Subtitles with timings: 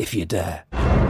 [0.00, 1.09] if you dare.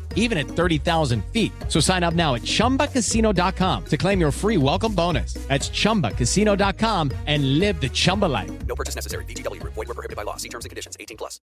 [0.15, 1.51] even at 30,000 feet.
[1.67, 5.33] So sign up now at chumbacasino.com to claim your free welcome bonus.
[5.47, 8.51] That's chumbacasino.com and live the Chumba life.
[8.65, 9.25] No purchase necessary.
[9.25, 9.73] VGW Group.
[9.73, 10.37] Void were prohibited by law.
[10.37, 10.97] See terms and conditions.
[10.99, 11.39] 18 plus.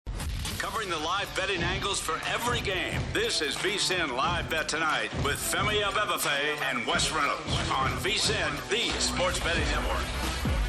[0.59, 3.01] Covering the live betting angles for every game.
[3.13, 8.89] This is VSIN Live Bet Tonight with Femi Abebefe and Wes Reynolds on VSIN, the
[8.99, 10.64] sports betting network.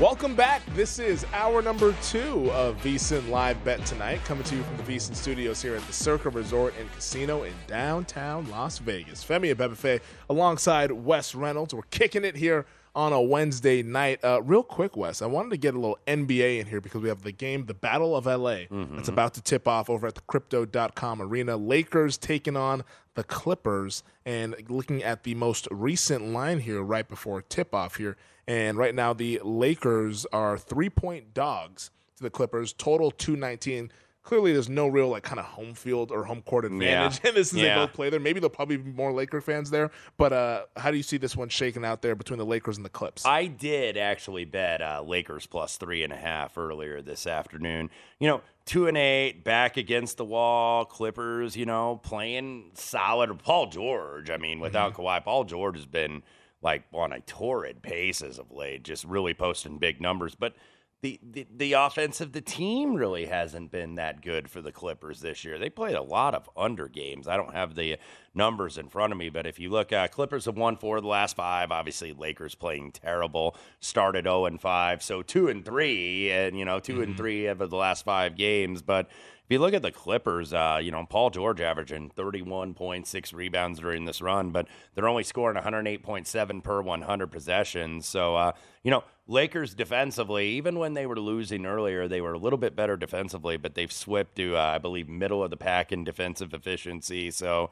[0.00, 0.60] Welcome back.
[0.74, 4.82] This is hour number two of VSIN Live Bet Tonight, coming to you from the
[4.82, 9.24] VSIN studios here at the Circa Resort and Casino in downtown Las Vegas.
[9.24, 11.72] Femi Abebefe alongside Wes Reynolds.
[11.74, 12.66] We're kicking it here
[12.96, 14.18] on a Wednesday night.
[14.24, 17.08] Uh, real quick, Wes, I wanted to get a little NBA in here because we
[17.08, 18.96] have the game, the Battle of LA, Mm-hmm.
[18.96, 21.56] that's about to tip off over at the crypto.com arena.
[21.56, 22.82] Lakers taking on
[23.14, 28.16] the Clippers and looking at the most recent line here right before tip off here.
[28.46, 33.90] And right now, the Lakers are three point dogs to the Clippers, total 219.
[34.22, 37.20] Clearly, there's no real like kind of home field or home court advantage.
[37.22, 37.28] Yeah.
[37.28, 37.74] And this is Yeah.
[37.74, 38.18] they both play there.
[38.20, 39.90] Maybe there'll probably be more Laker fans there.
[40.16, 42.86] But uh, how do you see this one shaking out there between the Lakers and
[42.86, 43.26] the Clips?
[43.26, 47.90] I did actually bet uh, Lakers plus three and a half earlier this afternoon.
[48.18, 50.86] You know, two and eight, back against the wall.
[50.86, 53.38] Clippers, you know, playing solid.
[53.40, 56.22] Paul George, I mean, without Kawhi, Paul George has been
[56.64, 60.34] like on a torrid pace as of late, just really posting big numbers.
[60.34, 60.54] But
[61.02, 65.20] the, the the offense of the team really hasn't been that good for the Clippers
[65.20, 65.58] this year.
[65.58, 67.28] They played a lot of under games.
[67.28, 67.98] I don't have the
[68.34, 71.02] numbers in front of me, but if you look, uh, Clippers have won four of
[71.02, 71.70] the last five.
[71.70, 73.56] Obviously, Lakers playing terrible.
[73.80, 77.58] Started zero and five, so two and three, and you know 2 and three of
[77.58, 78.82] the last five games.
[78.82, 79.08] But
[79.44, 84.06] if you look at the Clippers, uh, you know Paul George averaging 31.6 rebounds during
[84.06, 88.06] this run, but they're only scoring 108.7 per 100 possessions.
[88.06, 88.52] So uh,
[88.82, 92.74] you know Lakers defensively, even when they were losing earlier, they were a little bit
[92.74, 96.54] better defensively, but they've slipped to uh, I believe middle of the pack in defensive
[96.54, 97.30] efficiency.
[97.30, 97.70] So.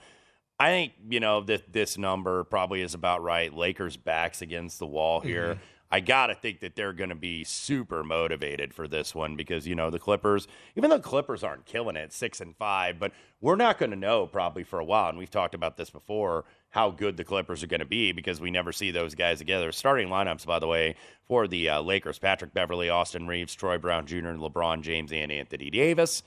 [0.58, 3.52] I think you know that this number probably is about right.
[3.52, 5.58] Lakers backs against the wall here.
[5.90, 9.74] I gotta think that they're going to be super motivated for this one because you
[9.74, 13.78] know the Clippers, even though Clippers aren't killing it, six and five, but we're not
[13.78, 17.18] going to know probably for a while, and we've talked about this before how good
[17.18, 19.70] the Clippers are going to be because we never see those guys together.
[19.70, 20.94] Starting lineups, by the way,
[21.26, 25.68] for the uh, Lakers: Patrick Beverley, Austin Reaves, Troy Brown Jr., LeBron James, and Anthony
[25.68, 26.22] Davis.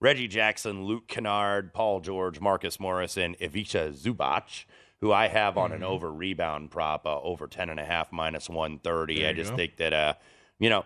[0.00, 4.64] Reggie Jackson, Luke Kennard, Paul George, Marcus Morris, and Ivica Zubac,
[5.00, 9.20] who I have on an over rebound prop, uh, over 10.5 minus 130.
[9.20, 9.56] There I just go.
[9.56, 10.14] think that, uh,
[10.58, 10.84] you know,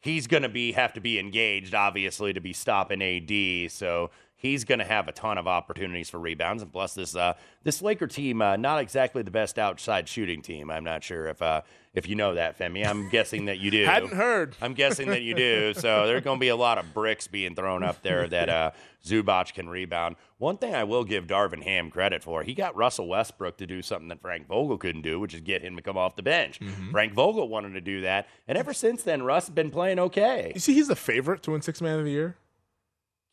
[0.00, 3.72] he's going to be have to be engaged, obviously, to be stopping AD.
[3.72, 6.62] So he's going to have a ton of opportunities for rebounds.
[6.62, 7.34] And plus, this uh,
[7.64, 10.70] this Laker team, uh, not exactly the best outside shooting team.
[10.70, 11.62] I'm not sure if uh,
[11.94, 12.84] if you know that, Femi.
[12.84, 13.84] I'm guessing that you do.
[13.86, 14.56] Hadn't heard.
[14.60, 15.74] I'm guessing that you do.
[15.74, 18.70] So there's going to be a lot of bricks being thrown up there that uh,
[19.04, 20.16] Zubac can rebound.
[20.38, 23.80] One thing I will give Darvin Ham credit for, he got Russell Westbrook to do
[23.80, 26.58] something that Frank Vogel couldn't do, which is get him to come off the bench.
[26.60, 26.90] Mm-hmm.
[26.90, 30.50] Frank Vogel wanted to do that, and ever since then, Russ has been playing okay.
[30.54, 32.36] You see, he's the favorite to win Six Man of the Year.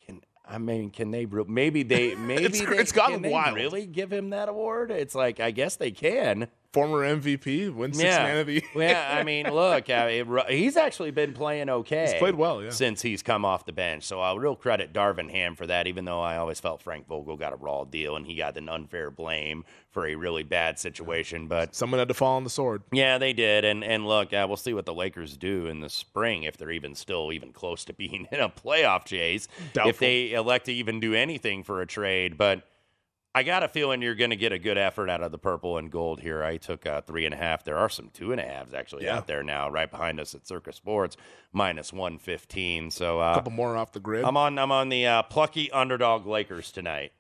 [0.06, 1.25] Can I mean, can they?
[1.25, 2.16] Maybe they.
[2.16, 3.56] Maybe It's- they, it's gotten wild.
[3.56, 4.92] really give him that award?
[4.92, 6.48] It's like I guess they can.
[6.73, 8.62] Former MVP, win Six Man of the Year.
[8.75, 12.03] yeah, I mean, look, I mean, he's actually been playing okay.
[12.12, 12.69] He's played well, yeah.
[12.69, 14.06] Since he's come off the bench.
[14.06, 17.35] So I'll real credit Darvin Ham for that, even though I always felt Frank Vogel
[17.35, 21.50] got a raw deal and he got an unfair blame for a really bad situation.
[21.50, 22.83] But Someone had to fall on the sword.
[22.94, 23.65] yeah, they did.
[23.65, 26.71] And and look, uh, we'll see what the Lakers do in the spring if they're
[26.71, 29.50] even still even close to being in a playoff chase.
[29.74, 29.89] Doubtful.
[29.89, 32.63] If they elect to even do anything for a trade, but.
[33.33, 35.78] I got a feeling you're going to get a good effort out of the purple
[35.78, 36.44] and gold here.
[36.44, 37.63] I took uh, three and a half.
[37.63, 39.18] There are some two and a halves actually Yeah.
[39.18, 41.16] out there now, right behind us at Circa Sports,
[41.54, 42.92] minus one fifteen.
[42.92, 44.25] So uh, A couple more off the grid.
[44.25, 44.60] I'm on.
[44.60, 47.13] I'm on the uh, plucky underdog Lakers tonight.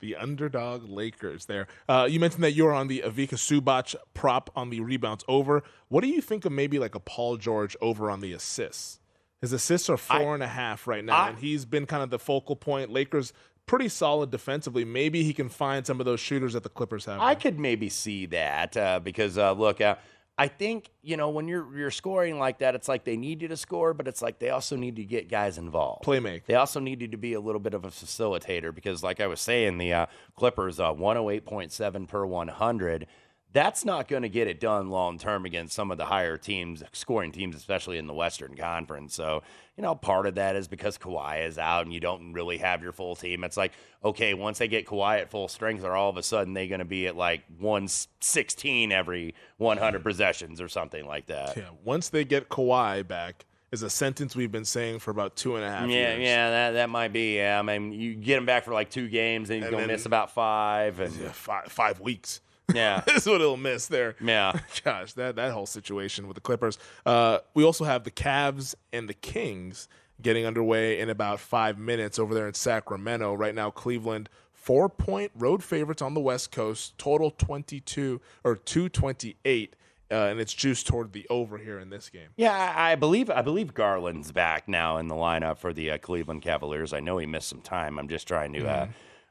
[0.00, 1.66] the underdog Lakers there.
[1.88, 5.62] Uh, you mentioned that you're on the Ivica Zubac prop on the rebounds over.
[5.88, 9.00] What do you think of maybe like a Paul George over on the assists?
[9.40, 12.08] His assists are four and a half right now, I- and he's been kind of
[12.10, 12.90] the focal point.
[12.90, 13.32] Lakers
[13.66, 14.84] pretty solid defensively.
[14.84, 17.20] Maybe he can find some of those shooters that the Clippers have.
[17.20, 19.96] I could maybe see that uh, because uh, look, uh,
[20.36, 23.48] I think you know when you're you're scoring like that, it's like they need you
[23.48, 26.04] to score, but it's like they also need to get guys involved.
[26.04, 26.44] Playmake.
[26.46, 29.40] They also needed to be a little bit of a facilitator because, like I was
[29.40, 30.06] saying, the uh,
[30.36, 33.06] Clippers uh, 108.7 per 100.
[33.54, 36.82] That's not going to get it done long term against some of the higher teams,
[36.92, 39.14] scoring teams, especially in the Western Conference.
[39.14, 39.44] So,
[39.76, 42.82] you know, part of that is because Kawhi is out and you don't really have
[42.82, 43.44] your full team.
[43.44, 43.70] It's like,
[44.04, 46.80] okay, once they get Kawhi at full strength, are all of a sudden they going
[46.80, 51.56] to be at like 116 every 100 possessions or something like that?
[51.56, 55.56] yeah, once they get Kawhi back, is a sentence we've been saying for about two
[55.56, 56.22] and a half Yeah, years.
[56.22, 57.36] yeah, that that might be.
[57.36, 60.06] Yeah, I mean, you get him back for like two games, and you're gonna miss
[60.06, 62.40] about five, and Yeah, five, five weeks.
[62.72, 64.16] Yeah, That's what it'll miss there.
[64.20, 64.58] yeah.
[64.84, 66.78] Gosh, that, that whole situation with the Clippers.
[67.04, 69.88] Uh, we also have the Cavs and the Kings
[70.22, 73.34] getting underway in about five minutes over there in Sacramento.
[73.34, 78.56] Right now, Cleveland four point road favorites on the West Coast, total twenty two or
[78.56, 79.76] two twenty eight,
[80.10, 82.28] uh, and it's juiced toward the over here in this game.
[82.36, 85.98] Yeah, I I believe I believe Garland's back now in the lineup for the uh,
[85.98, 86.92] Cleveland Cavaliers.
[86.94, 87.98] I know he missed some time.
[87.98, 88.86] I'm just trying to uh,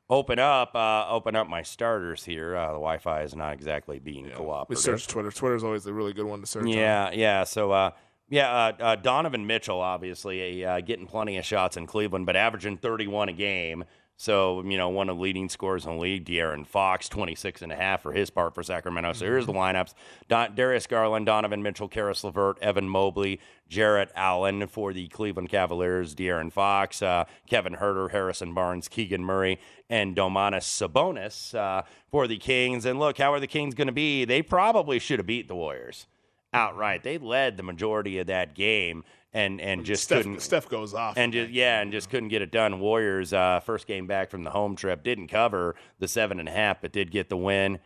[0.09, 2.55] open up uh, open up my starters here.
[2.55, 4.81] Uh, the Wi-Fi is not exactly being We cooperative.
[4.83, 5.31] search Twitter.
[5.31, 6.63] Twitter's always a really good one to search.
[6.63, 6.69] on.
[6.69, 7.43] Yeah, yeah.
[7.43, 7.91] So, uh,
[8.29, 12.77] yeah, uh, uh, Donovan Mitchell, obviously, uh, getting plenty of shots in Cleveland, but averaging
[12.77, 13.83] 31 a game.
[14.15, 17.71] So, you know, one of the leading scorers in the league, De'Aaron Fox, 26 and
[17.71, 19.13] a half for his part for Sacramento.
[19.13, 19.93] So here's the lineups.
[20.29, 26.13] Don- Darius Garland, Donovan Mitchell, Caris LeVert, Evan Mobley, Jarrett Allen for the Cleveland Cavaliers,
[26.15, 32.37] De'Aaron Fox, uh, Kevin Huerter, Harrison Barnes, Keegan Murray, and Domantas Sabonis uh, for the
[32.37, 32.85] Kings.
[32.85, 34.25] And look, how are the Kings going to be?
[34.25, 36.05] They probably should have beat the Warriors
[36.53, 37.03] outright.
[37.03, 41.17] They led the majority of that game and and just Steph, couldn't Steph goes off.
[41.17, 42.79] and just yeah, and just couldn't get it done.
[42.79, 46.51] Warriors uh, first game back from the home trip didn't cover the seven and a
[46.51, 47.79] half, but did get the win.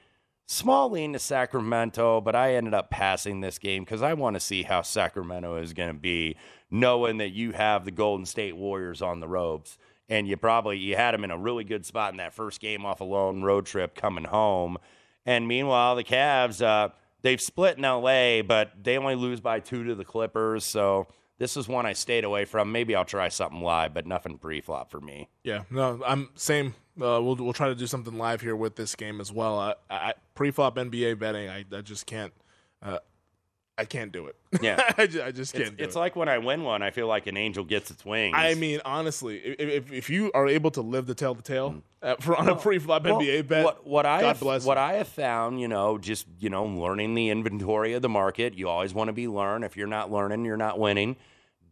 [0.50, 4.40] Small lean to Sacramento, but I ended up passing this game because I want to
[4.40, 6.38] see how Sacramento is going to be,
[6.72, 9.78] knowing that you have the Golden State Warriors on the ropes,
[10.08, 12.86] and you probably you had them in a really good spot in that first game
[12.86, 14.78] off a lone road trip coming home,
[15.26, 16.90] and meanwhile the Cavs uh,
[17.24, 21.08] they've split in LA, but they only lose by two to the Clippers, so.
[21.40, 22.72] This is one I stayed away from.
[22.72, 25.30] Maybe I'll try something live, but nothing pre-flop for me.
[25.44, 26.74] Yeah, no, I'm same.
[27.00, 29.60] Uh, we'll we'll try to do something live here with this game as well.
[29.60, 32.34] I, I pre-flop NBA betting, I, I just can't.
[32.82, 33.00] Uh,
[33.78, 34.36] I can't do it.
[34.62, 34.82] Yeah.
[34.98, 36.00] I, just, I just can't It's, it's it.
[36.00, 38.34] like when I win one, I feel like an angel gets its wings.
[38.38, 41.84] I mean, honestly, if, if if you are able to live to tell the tale
[42.02, 43.06] uh, for on a pre-flop Mm.
[43.06, 44.78] Well, NBA bet, What, what I have, what.
[44.78, 48.56] I have found, you know, just you know, learning the inventory of the market.
[48.56, 49.64] You always want to be learn.
[49.64, 51.16] If you're not learning, you're not winning.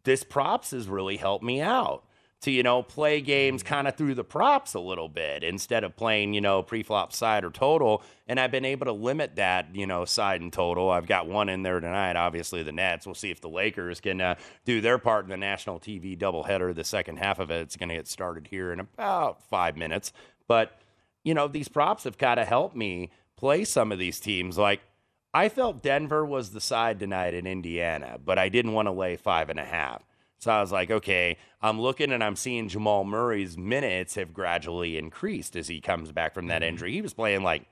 [0.03, 2.03] This props has really helped me out
[2.45, 5.95] to you know play games kind of through the props a little bit instead of
[5.95, 8.03] playing you know pre-flop side or total.
[8.27, 10.91] And I've been able to limit that you know side and total.
[10.91, 12.15] I've got one in there tonight.
[12.15, 13.07] Obviously the Nets.
[13.07, 16.73] We'll see if the Lakers can uh, do their part in the national TV doubleheader.
[16.73, 20.13] The second half of it, it's going to get started here in about five minutes.
[20.47, 20.79] But
[21.23, 24.55] you know, these props have kind of helped me play some of these teams.
[24.55, 24.81] Like,
[25.33, 29.15] I felt Denver was the side tonight in Indiana, but I didn't want to lay
[29.15, 30.03] five and a half.
[30.45, 34.95] So I was like, okay, I'm looking and I'm seeing Jamal Murray's minutes have gradually
[34.95, 36.91] increased as he comes back from that injury.
[36.91, 37.65] He was playing like,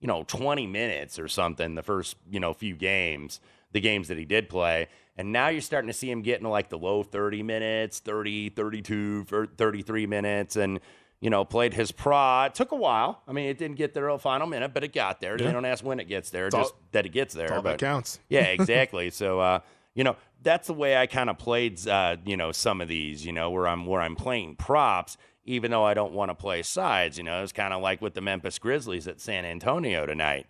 [0.00, 3.40] you know, 20 minutes or something the first, you know, few games,
[3.72, 4.88] the games that he did play.
[5.18, 8.48] And now you're starting to see him getting to like the low 30 minutes, 30,
[8.48, 9.24] 32,
[9.58, 10.56] 33 minutes.
[10.56, 10.80] And,
[11.20, 12.44] you know, played his pro.
[12.44, 13.20] It took a while.
[13.28, 15.36] I mean, it didn't get there a final minute, but it got there.
[15.38, 15.44] Yeah.
[15.48, 17.52] They don't ask when it gets there, It's just all- that it gets there.
[17.52, 18.18] all that counts.
[18.30, 19.10] Yeah, exactly.
[19.10, 19.60] so, uh,
[19.94, 23.24] you know, that's the way I kind of played, uh, you know, some of these,
[23.24, 26.62] you know, where I'm where I'm playing props, even though I don't want to play
[26.62, 27.16] sides.
[27.16, 30.46] You know, it's kind of like with the Memphis Grizzlies at San Antonio tonight.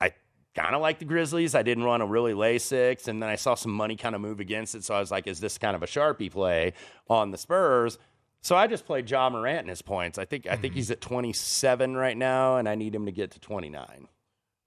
[0.00, 0.12] I
[0.54, 1.54] kind of like the Grizzlies.
[1.54, 4.20] I didn't want to really lay six, and then I saw some money kind of
[4.20, 4.84] move against it.
[4.84, 6.72] So I was like, is this kind of a sharpie play
[7.08, 7.98] on the Spurs?
[8.42, 10.18] So I just played Ja Morant in his points.
[10.18, 13.32] I think I think he's at 27 right now, and I need him to get
[13.32, 14.08] to 29.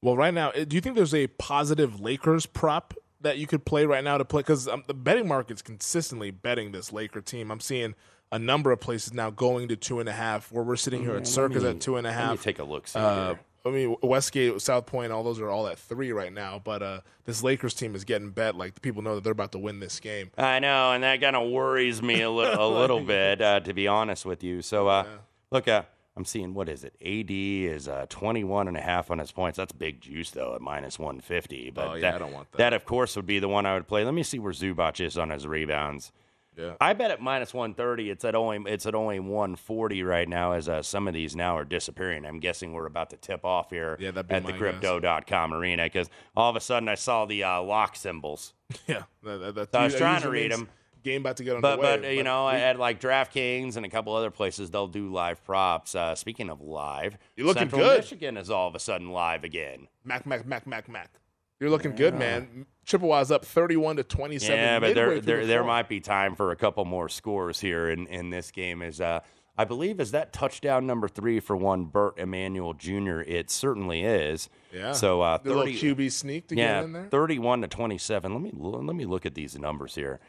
[0.04, 3.66] Well, right now, uh, do you think there's a positive Lakers prop that you could
[3.66, 4.42] play right now to play?
[4.42, 7.52] Because um, the betting market's consistently betting this Laker team.
[7.52, 7.96] I'm seeing
[8.32, 11.12] a number of places now going to two and a half, where we're sitting here
[11.12, 12.42] Yeah, at let Circa at two and a half.
[12.42, 13.36] take a look, Uh.
[13.66, 16.60] I mean, Westgate, South Point, all those are all at three right now.
[16.62, 18.56] But uh, this Lakers team is getting bet.
[18.56, 20.32] Like the people know that they're about to win this game.
[20.38, 23.74] I know, and that kind of worries me a little, a little bit, uh, to
[23.74, 24.62] be honest with you.
[24.62, 25.06] So, uh,
[25.50, 25.84] look, uh,
[26.16, 26.94] I'm seeing what is it?
[27.02, 29.58] AD is uh, 21 and a half on his points.
[29.58, 31.72] That's big juice though at minus 150.
[31.72, 32.58] But Oh, yeah, that, I don't want that.
[32.60, 34.06] That of course would be the one I would play.
[34.06, 36.12] Let me see where Zubac is on his rebounds.
[36.56, 36.74] Yeah.
[36.80, 38.12] I bet at minus 130.
[38.12, 40.52] It's at only it's at only 140 right now.
[40.52, 42.28] As uh, some of these now are disappearing.
[42.28, 45.86] I'm guessing we're about to tip off here Yeah, that'd be at the Crypto.com arena
[45.86, 48.54] because all of a sudden I saw the uh, lock symbols.
[48.88, 50.70] Yeah, that, that, that- I was that trying to read means them.
[51.04, 51.76] Game about to get underway.
[52.00, 55.44] but you know, we- at like DraftKings and a couple other places, they'll do live
[55.44, 55.96] props.
[55.96, 58.00] Uh, speaking of live, You're looking Central good.
[58.00, 59.88] Michigan is all of a sudden live again.
[60.04, 61.12] Mac, Mac, Mac, Mac, Mac.
[61.60, 62.66] You're looking good, man.
[62.86, 64.58] Chippewa's up 31 to 27.
[64.58, 67.90] yeah, but there there the there might be time for a couple more scores here
[67.90, 68.82] in in this game.
[68.82, 69.22] Is uh,
[69.58, 73.22] I believe is that touchdown number three for one Bert Emanuel Jr.
[73.22, 74.50] It certainly is.
[74.74, 74.92] Yeah.
[74.94, 77.06] So uh, The little QB sneak to yeah, get in there.
[77.06, 78.34] 31 to 27.
[78.34, 80.20] Let me let me look at these numbers here.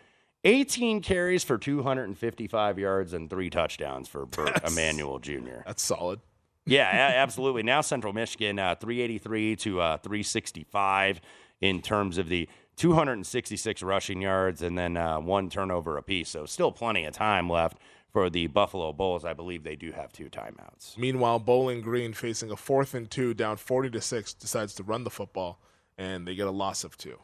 [0.45, 5.63] 18 carries for 255 yards and three touchdowns for Bert Emanuel Jr.
[5.67, 6.21] That's solid.
[6.67, 7.63] Yeah, absolutely.
[7.63, 11.21] Now Central Michigan, uh, 383 to uh, 365
[11.61, 16.31] in terms of the 266 rushing yards and then uh, one turnover apiece.
[16.31, 17.79] So still plenty of time left
[18.11, 19.25] for the Buffalo Bulls.
[19.25, 20.97] I believe they do have two timeouts.
[20.97, 25.05] Meanwhile, Bowling Green facing a fourth and two, down 40 to six, decides to run
[25.05, 25.61] the football,
[25.99, 27.19] and they get a loss of two.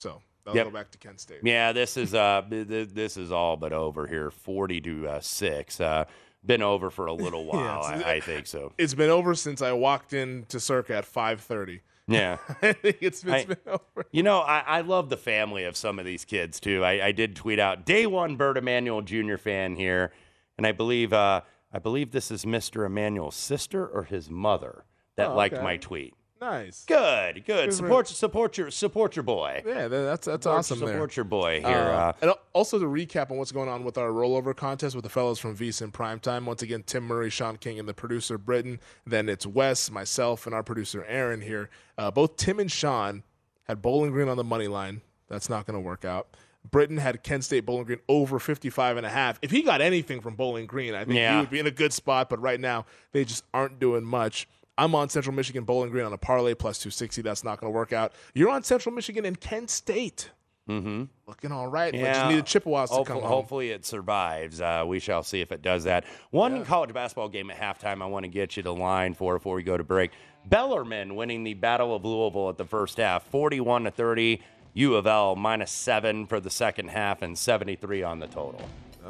[0.00, 0.66] So they'll Yep.
[0.66, 1.40] go back to Kent State.
[1.42, 4.30] Yeah, this is uh, th- th- this is all but over here.
[4.30, 5.80] 40 to uh, six.
[5.80, 6.04] Uh,
[6.44, 7.84] been over for a little while.
[7.86, 8.72] it's- I, I think so.
[8.78, 11.80] It's been over since I walked into Circa at 5:30.
[12.10, 12.38] Yeah.
[12.62, 14.06] I think it's been, I- been over.
[14.12, 16.82] You know, I, I love the family of some of these kids too.
[16.82, 19.36] I, I did tweet out day one Bert Emanuel Jr.
[19.36, 20.10] fan here,
[20.56, 22.86] and I believe uh, I believe this is Mr.
[22.86, 24.84] Emanuel's sister or his mother
[25.16, 25.62] that Oh, liked okay.
[25.62, 26.14] my tweet.
[26.40, 26.84] Nice.
[26.84, 27.70] Good, good.
[27.70, 29.62] Good Support support your support your boy.
[29.66, 30.78] Yeah, that's that's Support- awesome.
[30.80, 30.88] there.
[30.90, 31.68] Support your boy here.
[31.68, 35.02] Uh, Uh, and also to recap on what's going on with our rollover contest with
[35.02, 36.44] the fellows from VSIN Primetime.
[36.44, 38.78] Once again, Tim Murray, Sean King, and the producer Britton.
[39.06, 41.70] Then it's Wes, myself, and our producer Aaron here.
[41.96, 43.24] Uh, both Tim and Sean
[43.64, 45.00] had Bowling Green on the money line.
[45.28, 46.28] That's not going to work out.
[46.70, 49.38] Britton had Kent State Bowling Green over 55 and a half.
[49.42, 51.92] If he got anything from Bowling Green, I think he would be in a good
[51.92, 52.28] spot.
[52.28, 54.46] But right now, they just aren't doing much.
[54.78, 57.20] I'm on Central Michigan Bowling Green on a parlay plus 260.
[57.22, 58.12] That's not going to work out.
[58.32, 60.30] You're on Central Michigan and Kent State.
[60.68, 61.04] mm-hmm.
[61.26, 61.92] Looking all right.
[61.92, 63.36] but just need the Chippewas to Hopefully, come home.
[63.36, 64.60] hopefully it survives.
[64.60, 66.04] Uh, we shall see if it does that.
[66.30, 69.56] One college basketball game at halftime I want to get you the line for before
[69.56, 70.12] we go to break.
[70.46, 74.40] Bellarmine winning the Battle of Louisville at the first half, 41 to 30.
[74.74, 78.60] U of L minus seven for the second half and 73 on the total.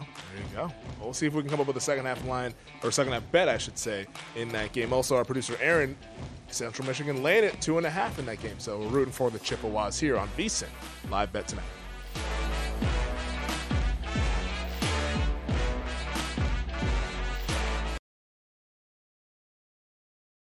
[0.00, 0.74] There you go.
[1.00, 3.30] We'll see if we can come up with a second half line, or second half
[3.32, 4.92] bet, I should say, in that game.
[4.92, 5.96] Also, our producer Aaron,
[6.48, 8.58] Central Michigan laying it two and a half in that game.
[8.58, 10.68] So we're rooting for the Chippewas here on VSIN
[11.10, 11.64] live bet tonight.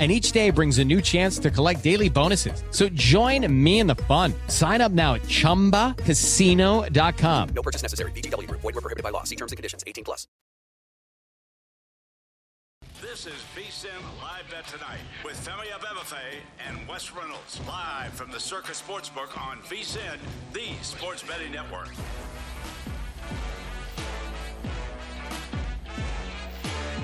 [0.00, 2.64] And each day brings a new chance to collect daily bonuses.
[2.72, 4.34] So join me in the fun.
[4.48, 7.48] Sign up now at chumbacasino.com.
[7.54, 8.10] No purchase necessary.
[8.10, 8.62] VGW Group.
[8.62, 9.22] Void were prohibited by law.
[9.22, 9.84] See terms and conditions.
[9.86, 10.26] 18 plus.
[13.00, 13.90] This is VSIN
[14.22, 17.60] Live Bet Tonight with Femi Abebefe and Wes Reynolds.
[17.68, 20.18] Live from the Circa Sportsbook on VSIN,
[20.52, 21.88] the sports betting network.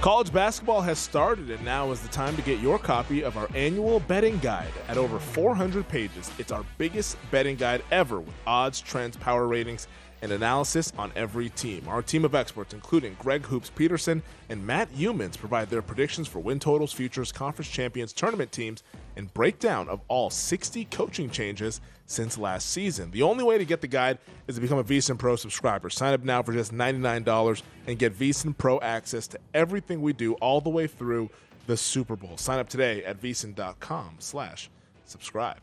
[0.00, 3.50] College basketball has started, and now is the time to get your copy of our
[3.54, 4.72] annual betting guide.
[4.88, 9.88] At over 400 pages, it's our biggest betting guide ever with odds, trends, power ratings,
[10.22, 11.86] and analysis on every team.
[11.86, 16.38] Our team of experts, including Greg Hoops Peterson and Matt Youmans, provide their predictions for
[16.38, 18.82] win totals, futures, conference champions, tournament teams,
[19.20, 23.10] and breakdown of all 60 coaching changes since last season.
[23.10, 25.90] The only way to get the guide is to become a VSiN Pro subscriber.
[25.90, 30.32] Sign up now for just $99 and get VSiN Pro access to everything we do
[30.34, 31.30] all the way through
[31.66, 32.36] the Super Bowl.
[32.38, 34.70] Sign up today at VSiN.com slash
[35.04, 35.60] subscribe.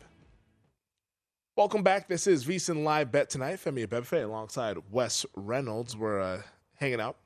[1.56, 2.08] Welcome back.
[2.08, 3.56] This is VSiN Live Bet Tonight.
[3.56, 5.98] Femi Abebefe alongside Wes Reynolds.
[5.98, 6.42] We're uh,
[6.76, 7.18] hanging out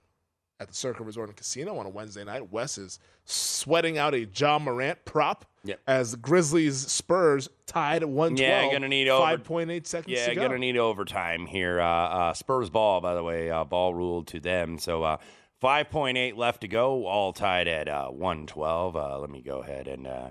[0.61, 2.49] at the Circa Resort and Casino on a Wednesday night.
[2.49, 5.79] Wes is sweating out a Ja Morant prop Yep.
[5.85, 8.39] as Grizzlies Spurs tied at 112.
[8.39, 10.41] Yeah, gonna need over 5.8 seconds Yeah, to go.
[10.41, 11.79] gonna need overtime here.
[11.79, 14.79] Uh, uh, Spurs ball, by the way, uh, ball ruled to them.
[14.79, 15.17] So uh,
[15.61, 18.95] 5.8 left to go, all tied at uh, 112.
[18.95, 20.29] Uh, let me go ahead and uh,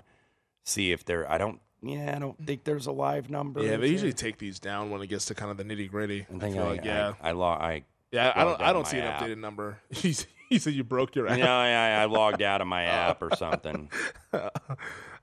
[0.65, 1.29] see if there.
[1.31, 1.61] I don't.
[1.81, 3.63] Yeah, I don't think there's a live number.
[3.63, 6.27] yeah, they usually take these down when it gets to kind of the nitty gritty.
[6.29, 7.13] I feel I, like, yeah.
[7.21, 8.61] I, I, lo- I yeah, I don't.
[8.61, 9.21] I don't see an app.
[9.21, 9.79] updated number.
[9.91, 10.11] he
[10.59, 11.39] said you broke your No, app.
[11.39, 13.89] yeah, I logged out of my app or something.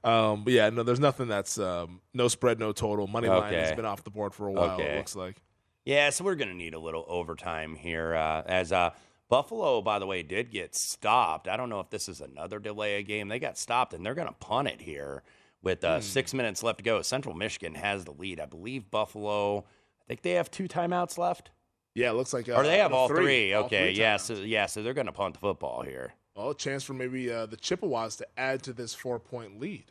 [0.09, 3.07] um, but yeah, no, there's nothing that's um, no spread, no total.
[3.07, 4.79] Money line has been off the board for a while.
[4.81, 5.37] It looks like.
[5.85, 8.15] Yeah, so we're going to need a little overtime here.
[8.15, 8.91] Uh, as uh,
[9.29, 11.49] Buffalo, by the way, did get stopped.
[11.49, 13.29] I don't know if this is another delay of game.
[13.29, 15.23] They got stopped, and they're going to punt it here
[15.63, 17.03] with uh, six minutes left to go.
[17.03, 18.41] Central Michigan has the lead.
[18.41, 19.59] I believe Buffalo.
[19.61, 21.51] I think they have two timeouts left,
[21.95, 22.49] Yeah, it looks like.
[22.49, 23.53] Uh, or they have all three.
[23.53, 26.15] All Okay, three yeah, so yeah, so they're going to punt the football here.
[26.35, 29.91] Well, a chance for maybe uh, the Chippewas to add to this four point lead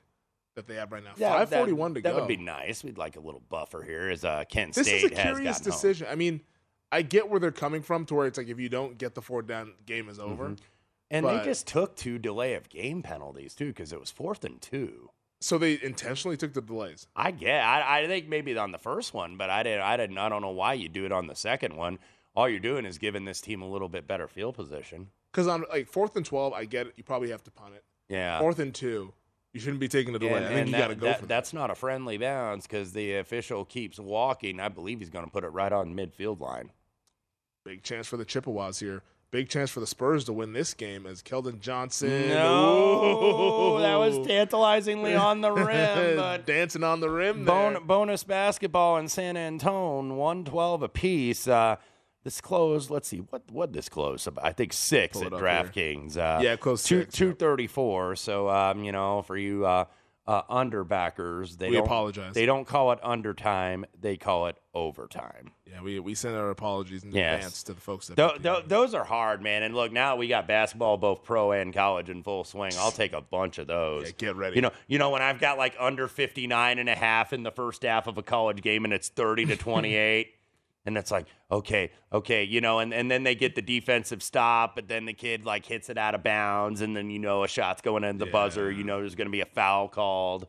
[0.58, 1.12] that they have right now.
[1.16, 2.16] Yeah, Five forty one to that go.
[2.16, 2.84] That would be nice.
[2.84, 5.72] We'd like a little buffer here, as uh, Kent This State is a curious gotten
[5.72, 5.72] home.
[5.72, 6.08] decision.
[6.10, 6.42] I mean,
[6.92, 9.22] I get where they're coming from to where it's like if you don't get the
[9.22, 10.50] four down, game is over.
[10.50, 10.58] Mhm.
[11.10, 14.44] And But- they just took two delay of game penalties too, because it was fourth
[14.44, 15.10] and two.
[15.40, 17.06] So they intentionally took the delays.
[17.16, 17.64] I get.
[17.64, 19.82] I, I think maybe on the first one, but I didn't.
[19.84, 20.18] I didn't.
[20.18, 22.00] I don't know why you do it on the second one.
[22.36, 25.12] All you're doing is giving this team a little bit better field position.
[25.32, 26.94] Because on like fourth and twelve, I get it.
[26.98, 27.84] You probably have to punt it.
[28.10, 28.40] Yeah.
[28.40, 29.14] Fourth and two,
[29.54, 30.38] you shouldn't be taking the delay.
[30.38, 31.28] And, I think you got to go that-.
[31.28, 34.60] That's not a friendly bounce because the official keeps walking.
[34.60, 36.72] I believe he's going to put it right on midfield line.
[37.66, 39.04] Big chance for the Chippewas here.
[39.30, 42.30] Big chance for the Spurs to win this game as Keldon Johnson.
[42.30, 47.44] No, that was tantalizingly on the rim, but dancing on the rim.
[47.44, 47.82] Bon- there.
[47.82, 51.46] bonus basketball in San Antone, one twelve apiece.
[51.46, 51.76] Uh,
[52.28, 52.90] this closed.
[52.90, 54.28] Let's see what what this closed.
[54.44, 56.18] I think six Pull at DraftKings.
[56.18, 58.18] Uh, Yeah, close closed two thirty four.
[58.18, 59.86] So um, you know, for you uh,
[60.28, 62.34] uh, underbackers, they We don't apologize.
[62.34, 63.86] They don't call it undertime.
[64.00, 65.52] They call it overtime.
[65.66, 67.36] Yeah, we we send our apologies in Yes.
[67.36, 68.18] advance to the folks that.
[68.18, 69.64] The- tho- those are hard, man.
[69.64, 72.74] And look, now we got basketball, both pro and college, in full swing.
[72.78, 74.08] I'll take a bunch of those.
[74.08, 74.58] Yeah, get ready.
[74.58, 77.52] You know, you know when I've got like under 59 and a half in the
[77.52, 80.34] first half of a college game and it's 30 to 28.
[80.88, 84.74] And it's like, okay, okay, you know, and, and then they get the defensive stop,
[84.74, 87.48] but then the kid like hits it out of bounds, and then you know a
[87.50, 88.72] shot's going in the buzzer.
[88.72, 90.48] You know there's going to be a foul called.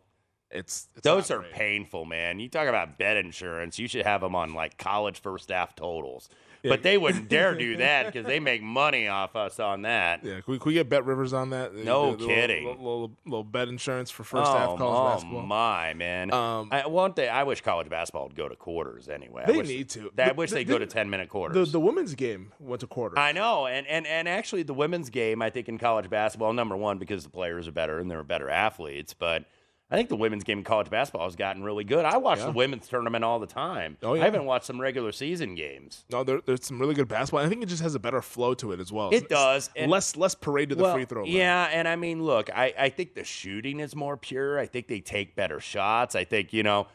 [0.51, 2.39] It's, it's those are painful, man.
[2.39, 3.81] You talk about bet insurance.
[3.81, 6.29] You should have them on like college first half totals,
[6.63, 6.71] Yeah.
[6.71, 10.25] but they wouldn't dare do that because they make money off us on that.
[10.25, 11.75] Yeah, can we, can we get Bet Rivers on that?
[11.75, 12.65] No The- the kidding.
[12.67, 15.43] Little, little, little bet insurance for first oh, half college oh basketball.
[15.43, 16.33] my man!
[16.33, 19.45] Um, I, one thing I wish college basketball would go to quarters anyway.
[19.47, 20.11] I They wish- need to.
[20.19, 21.71] I The- wish the- they go to ten minute quarters.
[21.73, 23.19] the women's game went to quarter.
[23.19, 26.77] I know, and, and and actually, the women's game, I think in college basketball, number
[26.77, 29.45] one because the players are better and they're better athletes, but
[29.91, 32.05] I think the women's game in college basketball has gotten really good.
[32.05, 32.47] I watch Yeah.
[32.47, 33.97] the women's tournament all the time.
[34.03, 34.21] Oh, yeah.
[34.21, 36.05] I haven't watched some regular season games.
[36.11, 37.41] No, there, there's some really good basketball.
[37.45, 39.09] I think it just has a better flow to it as well.
[39.09, 41.33] It It's- does, it's less less parade to the Well, free throw line.
[41.33, 44.59] Yeah, and I mean, look, I, I think the shooting is more pure.
[44.59, 46.15] I think they take better shots.
[46.15, 46.87] I think, you know,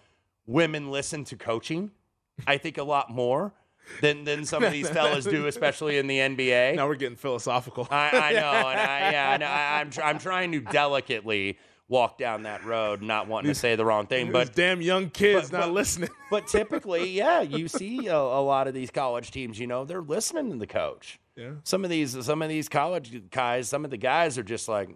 [0.45, 1.89] women listen to coaching,
[2.45, 3.53] I think a lot more
[4.01, 6.75] than than some of these fellas do, especially in the NBA.
[6.75, 7.87] Now we're getting philosophical.
[7.89, 11.57] I, I know, and I, yeah, and I, I'm, tr- I'm trying to delicately
[11.93, 15.51] walk down that road, not wanting to say the wrong thing, but damn young kids
[15.51, 16.09] but- not but- listening.
[16.31, 19.59] but typically, yeah, you see a, a lot of these college teams.
[19.59, 21.19] You know, they're listening to the coach.
[21.35, 21.51] Yeah.
[21.63, 24.89] Some of these, some of these college guys, some of the guys are just like,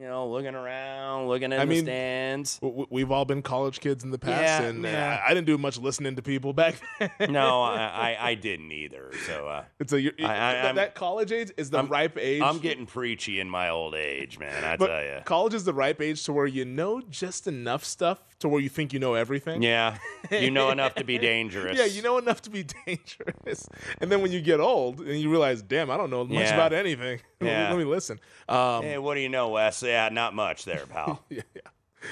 [0.00, 2.58] you know, looking around, looking in I the mean, stands.
[2.60, 5.20] W- We've all been college kids in the past, Yeah, and uh, yeah.
[5.22, 6.76] I, I didn't do much listening to people back
[7.18, 7.32] then.
[7.32, 9.10] No, I, I, I didn't either.
[9.26, 12.40] So uh, It's a I- that college age is the I'm- ripe age.
[12.40, 14.64] I'm getting preachy in my old age, man.
[14.64, 15.20] I but tell you.
[15.26, 18.68] college is the ripe age to where you know just enough stuff to where you
[18.68, 19.62] think you know everything.
[19.62, 19.96] Yeah,
[20.30, 21.78] you know enough to be dangerous.
[21.78, 23.68] Yeah, you know enough to be dangerous.
[24.00, 26.54] And then when you get old and you realize, damn, I don't know much Yeah.
[26.54, 27.20] about anything.
[27.40, 27.68] Let me- Yeah.
[27.70, 28.20] Let me listen.
[28.48, 29.82] Um, Hey, what do you know, Wes?
[29.82, 31.22] Yeah, not much there, pal.
[31.30, 31.62] yeah, yeah.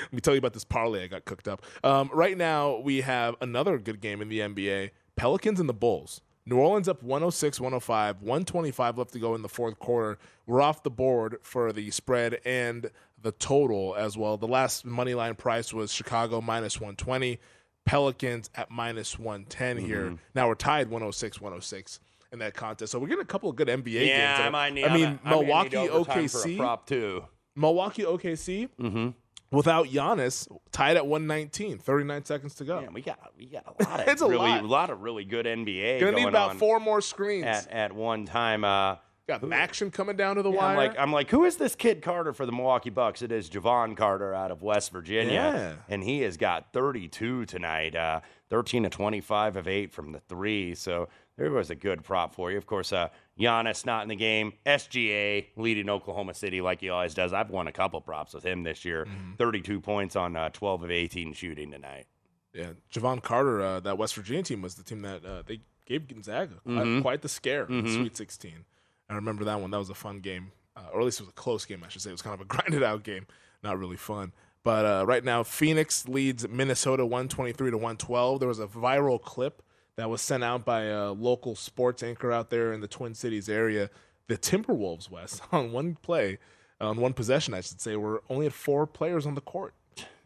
[0.03, 1.63] Let me tell you about this parlay I got cooked up.
[1.83, 6.21] Um, right now, we have another good game in the NBA Pelicans and the Bulls.
[6.49, 10.19] New Orleans up 106 105, 125 left to go in the fourth quarter.
[10.47, 14.39] We're off the board for the spread and the total as well.
[14.39, 17.39] The last money line price was Chicago minus 120,
[17.85, 20.05] Pelicans at minus 110 here.
[20.07, 20.15] Mm-hmm.
[20.35, 22.01] Now we're tied 106 106
[22.33, 22.93] in that contest.
[22.93, 24.09] So we're getting a couple of good NBA games.
[24.09, 24.85] yeah, I might need.
[24.85, 26.31] I mean, I'm- Milwaukee, OKC.
[26.43, 27.25] for a prop too.
[27.57, 29.09] Milwaukee OKC Mm-hmm.
[29.51, 32.81] Without Giannis tied at 119, 39 seconds to go.
[32.83, 34.91] Man, we got we got a lot of It's a really lot.
[34.91, 36.01] of really good NBA.
[36.01, 37.47] Gonna going need about four more screens.
[37.47, 38.65] at at one time.
[38.65, 40.71] Uh, Got the action coming down to the yeah, wire.
[40.71, 43.21] I'm like I'm like, who is this kid Carter for the Milwaukee Bucks?
[43.21, 45.75] It is Jevon Carter out of West Virginia, Yeah.
[45.89, 47.95] and he has got 32 tonight.
[47.95, 50.75] Uh, 13 to 25 of eight from the three.
[50.75, 52.57] So there was a good prop for you.
[52.57, 54.53] Of course, uh, Giannis not in the game.
[54.67, 57.33] SGA leading Oklahoma City like he always does.
[57.33, 59.05] I've won a couple props with him this year.
[59.05, 59.35] Mm-hmm.
[59.37, 62.07] 32 points on uh, 12 of 18 shooting tonight.
[62.55, 66.09] yeah, Jevon Carter, uh, that West Virginia team was the team that uh, they gave
[66.09, 67.03] Gonzaga quite, Mhm.
[67.03, 67.95] quite the scare Mhm.
[67.95, 68.65] Sweet 16.
[69.09, 69.71] I remember that one.
[69.71, 71.89] That was a fun game, uh, or at least it was a close game, I
[71.89, 72.11] should say.
[72.11, 73.27] It was kind of a grinded out game,
[73.63, 74.33] not really fun.
[74.65, 78.41] But uh, right now, Phoenix leads Minnesota 123 to 112.
[78.41, 79.63] There was a viral clip
[79.99, 83.49] that was sent out by a local sports anchor out there in the Twin Cities
[83.49, 83.91] area.
[84.29, 86.39] The Timberwolves, West, on one play,
[86.81, 89.75] on one possession, I should say, were only had four players on the court.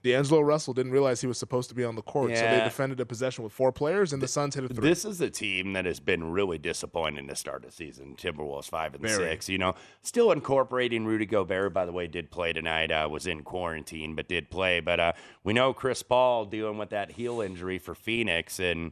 [0.02, 2.98] D'Angelo Russell didn't realize he was supposed to be on the court, so they defended
[3.00, 4.88] a possession with four players, and the Suns hit a three.
[4.88, 8.16] This is a team that has been really disappointing to start the season.
[8.16, 9.30] Timberwolves five and Very.
[9.30, 9.48] six.
[9.48, 11.72] You know, still incorporating Rudy Gobert.
[11.72, 12.90] By the way, did play tonight.
[12.90, 14.80] Uh, was in quarantine, but did play.
[14.80, 15.12] But uh,
[15.44, 18.90] we know Chris Paul dealing with that heel injury for Phoenix, and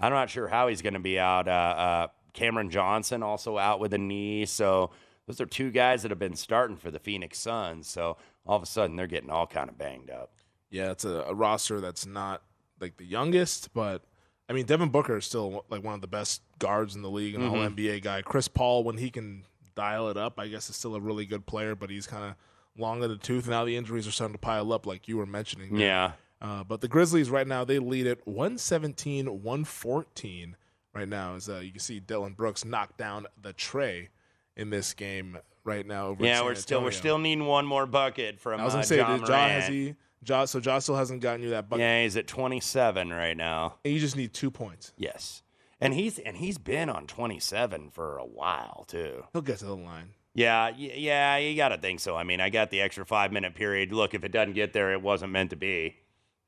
[0.00, 1.48] I'm not sure how he's going to be out.
[1.48, 4.46] Uh, uh, Cameron Johnson also out with a knee.
[4.46, 4.90] So
[5.26, 7.88] those are two guys that have been starting for the Phoenix Suns.
[7.88, 10.32] So all of a sudden they're getting all kind of banged up.
[10.70, 12.42] Yeah, it's a, a roster that's not
[12.80, 14.04] like the youngest, but
[14.48, 17.34] I mean Devin Booker is still like one of the best guards in the league,
[17.34, 17.50] an Mhm.
[17.50, 18.22] all NBA guy.
[18.22, 21.44] Chris Paul, when he can dial it up, I guess is still a really good
[21.46, 22.34] player, but he's kind of
[22.76, 23.44] long in the tooth.
[23.44, 25.76] And now the injuries are starting to pile up, like you were mentioning.
[25.76, 26.12] Yeah.
[26.40, 30.56] Uh, but the Grizzlies right now they lead it 117 114
[30.94, 31.34] right now.
[31.34, 34.10] As uh, you can see, Dillon Brooks knocked down the tray
[34.56, 36.16] in this game right now.
[36.18, 38.96] Yeah, we're still we're still needing one more bucket from I was gonna uh, say,
[38.98, 39.94] John Ja has he?
[40.24, 41.80] Ja, so Ja still hasn't gotten you that bucket.
[41.80, 43.76] Yeah, he's at 27 right now.
[43.84, 44.92] And you just need two points.
[44.96, 45.42] Yes,
[45.80, 49.24] and he's and he's been on 27 for a while too.
[49.32, 50.10] He'll get to the line.
[50.34, 52.14] Yeah, yeah, you got to think so.
[52.14, 53.92] I mean, I got the extra five minute period.
[53.92, 55.96] Look, if it doesn't get there, it wasn't meant to be.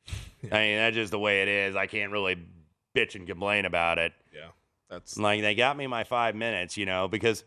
[0.09, 1.77] I mean, that's just the way it is.
[1.77, 2.37] I can't really
[2.97, 4.13] bitch and complain about it.
[4.35, 4.49] Yeah,
[4.89, 7.45] that's Like they got me my five minutes, you know, because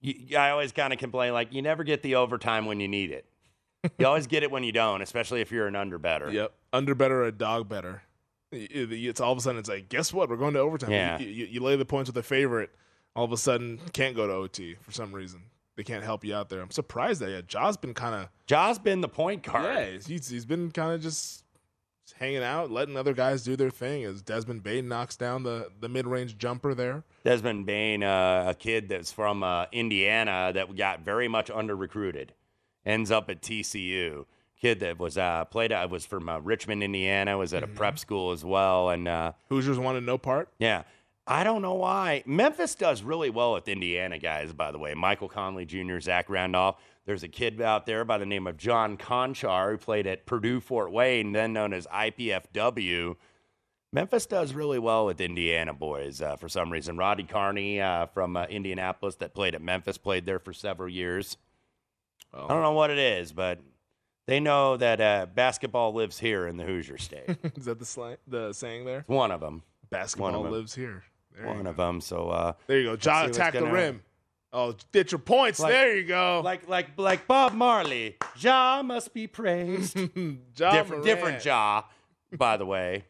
[0.00, 3.10] you, I always kind of complain like you never get the overtime when you need
[3.10, 3.26] it.
[3.98, 6.30] You always get it when you don't, especially if you're an under better.
[6.30, 6.52] Yep.
[6.72, 8.02] Under better, a dog better.
[8.50, 10.28] it's all of a sudden it's like, guess what?
[10.28, 10.90] We're going to overtime.
[10.90, 11.18] Yeah.
[11.18, 12.70] You, you, you lay the points with a favorite.
[13.14, 15.42] All of a sudden, can't go to OT for some reason.
[15.76, 16.60] They can't help you out there.
[16.60, 19.64] I'm surprised that yeah, Ja's been kind of Ja's been the point guard.
[19.64, 21.44] yeah, he's, he's been kind of just
[22.12, 24.04] hanging out, letting other guys do their thing.
[24.04, 27.04] As Desmond Bane knocks down the the mid range jumper there.
[27.24, 32.32] Desmond Bane, uh, a kid that's from uh, Indiana that got very much under recruited,
[32.84, 34.26] ends up at TCU.
[34.60, 37.98] Kid that was uh, played uh, was from uh, Richmond, Indiana, was at a prep
[37.98, 40.48] school as well, and uh, Hoosiers wanted no part.
[40.58, 40.84] yeah.
[41.28, 42.22] I don't know why.
[42.24, 44.94] Memphis does really well with Indiana guys, by the way.
[44.94, 46.76] Michael Conley Jr., Zach Randolph.
[47.04, 50.60] There's a kid out there by the name of John Konchar who played at Purdue
[50.60, 53.16] Fort Wayne, then known as IPFW.
[53.92, 56.96] Memphis does really well with Indiana boys uh, for some reason.
[56.96, 61.36] Roddy Carney uh, from uh, Indianapolis that played at Memphis played there for several years.
[62.34, 63.60] I don't know what it is, but
[64.26, 67.36] they know that uh, basketball lives here in the Hoosier State.
[67.56, 69.04] Is that the slang, the saying there?
[69.06, 69.62] One of them.
[69.88, 70.50] Basketball 'em.
[70.50, 71.04] lives here.
[71.36, 72.00] There One of them.
[72.00, 72.90] So uh, There you go.
[72.92, 74.02] What's attack the rim.
[74.52, 75.60] Oh, get your points.
[75.60, 76.40] Like- there you go.
[76.44, 79.94] like like like Bob Marley, Jaw must be praised.
[80.54, 81.04] Jaw different Morant.
[81.04, 81.84] different Jaw,
[82.36, 83.04] by the way.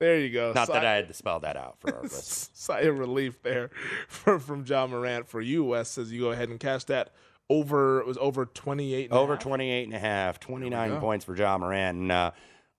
[0.00, 0.52] There you go.
[0.52, 2.50] Not that I had to spell that out for our listeners.
[2.54, 3.70] sigh of relief there
[4.08, 7.12] from from Ja Morant for you, Wes, as you go ahead and cash that
[7.48, 8.00] over.
[8.00, 9.12] It was over twenty eight.
[9.12, 11.98] Over 28 and a half, 29 points for Ja Morant.
[11.98, 12.30] And uh,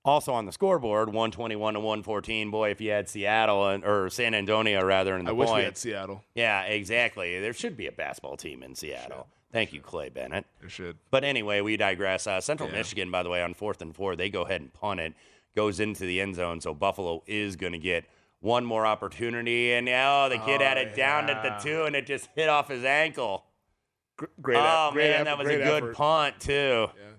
[0.05, 2.51] also on the scoreboard, 121 to 114.
[2.51, 5.57] Boy, if you had Seattle and, or San Antonio rather in the point I wish
[5.59, 5.77] we had.
[5.77, 6.23] Seattle.
[6.35, 7.39] Yeah, exactly.
[7.39, 9.27] There should be a basketball team in Seattle.
[9.51, 10.45] Thank you, Clay Bennett.
[10.63, 10.97] It should.
[11.11, 12.25] But anyway, we digress.
[12.25, 12.75] Uh, Central Yeah.
[12.77, 15.13] Michigan, by the way, on fourth and four, they go ahead and punt it,
[15.55, 16.59] goes into the end zone.
[16.59, 18.05] So Buffalo is going to get
[18.39, 19.71] one more opportunity.
[19.73, 22.49] And now the kid Oh, had it down at the two, and it just hit
[22.49, 23.45] off his ankle.
[24.41, 24.57] Great.
[24.59, 25.95] oh great man, effort, that was a good effort.
[25.95, 26.87] punt too.
[26.95, 27.12] Yeah.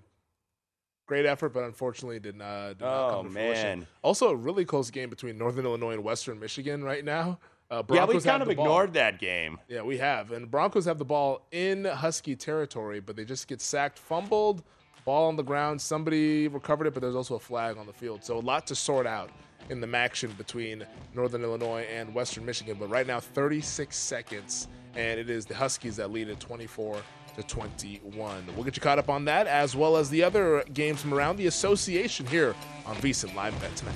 [1.07, 3.79] Great effort, but unfortunately did not, did not Oh, come to fruition.
[3.79, 3.87] man.
[4.01, 7.39] Also, a really close game between Northern Illinois and Western Michigan right now.
[7.69, 8.65] Uh, Yeah, we kind of the ball.
[8.65, 9.59] ignored that game.
[9.67, 10.31] Yeah, we have.
[10.31, 14.63] And Broncos have the ball in Husky territory, but they just get sacked, fumbled,
[15.03, 15.79] ball on the ground.
[15.81, 18.23] Somebody recovered it, but there's also a flag on the field.
[18.23, 19.29] So a lot to sort out
[19.69, 22.77] in the action between Northern Illinois and Western Michigan.
[22.79, 26.97] But right now, 36 seconds, and it is the Huskies that lead at 24
[27.35, 28.45] to 21.
[28.55, 31.37] We'll get you caught up on that, as well as the other games from around
[31.37, 33.95] the association here on VSiN Live Bet tonight.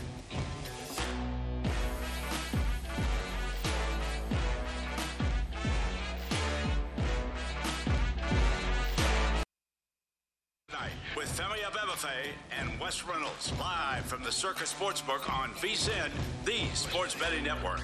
[10.67, 12.09] Tonight with Femi Abebefe
[12.59, 16.09] and Wes Reynolds live from the Circa Sportsbook on VSIN,
[16.45, 17.81] the sports betting network.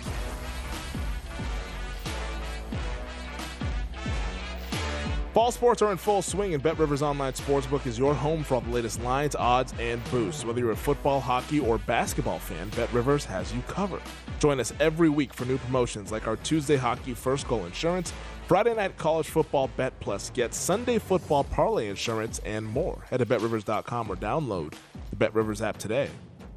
[5.36, 8.56] Fall sports are in full swing, and Bet Rivers Online Sportsbook is your home for
[8.56, 10.46] all the latest lines, odds, and boosts.
[10.46, 14.02] Whether you're a football, hockey, or basketball fan, Bet Rivers has you covered.
[14.40, 18.14] Join us every week for new promotions like our Tuesday hockey first goal insurance,
[18.48, 23.04] Friday night college football bet plus, get Sunday football parlay insurance, and more.
[23.10, 24.74] Head to betrivers.com or download
[25.10, 26.10] the Bet Rivers app today.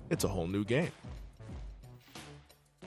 [0.08, 0.92] It's a whole new game.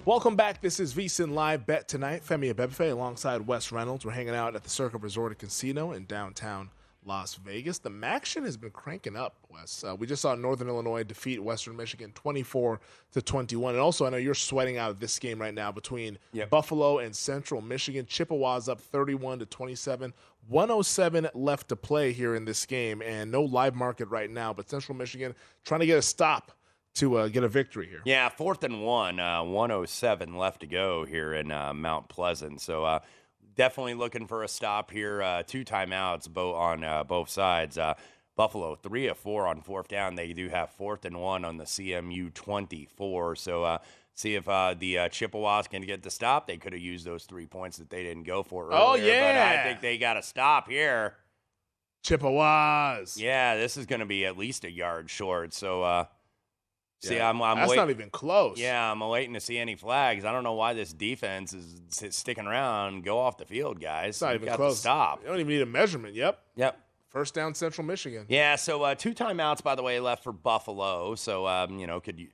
[0.03, 0.61] Welcome back.
[0.61, 2.23] This is VSiN Live Bet tonight.
[2.27, 4.03] Femi Abebefe alongside Wes Reynolds.
[4.03, 6.71] We're hanging out at the Circa Resort and Casino in downtown
[7.05, 7.77] Las Vegas.
[7.77, 9.83] The Maction has been cranking up, Wes.
[9.87, 12.79] Uh, we just saw Northern Illinois defeat Western Michigan 24
[13.11, 13.75] to 21.
[13.75, 16.49] And also, I know you're sweating out this game right now between Yep.
[16.49, 18.07] Buffalo and Central Michigan.
[18.07, 20.13] Chippewa's up 31 to 27.
[20.47, 24.51] 107 left to play here in this game, and no live market right now.
[24.51, 26.53] But Central Michigan trying to get a stop
[26.95, 28.01] to uh, get a victory here.
[28.05, 32.61] Yeah, fourth and one, uh, 107 left to go here in uh, Mount Pleasant.
[32.61, 32.99] So uh,
[33.55, 35.21] definitely looking for a stop here.
[35.21, 37.77] Uh, two timeouts both on uh, both sides.
[37.77, 37.93] Uh,
[38.35, 40.15] Buffalo three of four on fourth down.
[40.15, 43.35] They do have fourth and one on the CMU 24.
[43.35, 43.77] So uh,
[44.15, 46.47] see if uh, the uh, Chippewas can get the stop.
[46.47, 48.69] They could have used those three points that they didn't go for.
[48.71, 51.15] Oh, yeah, but I think they got to stop here.
[52.03, 53.17] Chippewas.
[53.17, 55.53] Yeah, this is going to be at least a yard short.
[55.53, 56.07] So.
[57.01, 57.29] See, Yeah.
[57.29, 58.59] I'm, I'm That's wait- not even close.
[58.59, 60.23] Yeah, I'm waiting to see any flags.
[60.23, 61.81] I don't know why this defense is
[62.15, 63.03] sticking around.
[63.03, 64.09] Go off the field, guys.
[64.09, 64.75] It's not You even got close.
[64.75, 65.21] To stop.
[65.21, 66.13] You don't even need a measurement.
[66.15, 66.39] Yep.
[66.55, 66.79] Yep.
[67.09, 68.25] First down, Central Michigan.
[68.29, 68.55] Yeah.
[68.55, 71.15] So uh, two timeouts, by the way, left for Buffalo.
[71.15, 72.27] So um, you know, could you?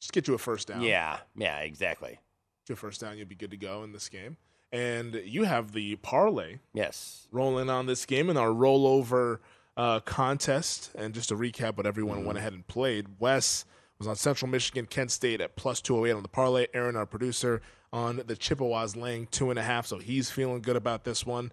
[0.00, 0.80] Just get you a first down.
[0.82, 1.18] Yeah.
[1.36, 1.58] Yeah.
[1.60, 2.18] Exactly.
[2.66, 4.36] Get first down, you'll be good to go in this game.
[4.72, 7.28] And you have the parlay Yes.
[7.30, 9.38] rolling on this game in our rollover
[9.76, 10.90] uh, contest.
[10.94, 12.26] And just to recap what everyone Mm-hmm.
[12.26, 13.64] went ahead and played, Wes
[13.98, 16.66] was on Central Michigan, Kent State at plus 208 on the parlay.
[16.74, 17.60] Aaron, our producer,
[17.92, 19.86] on the Chippewas laying two and a half.
[19.86, 21.52] So he's feeling good about this one.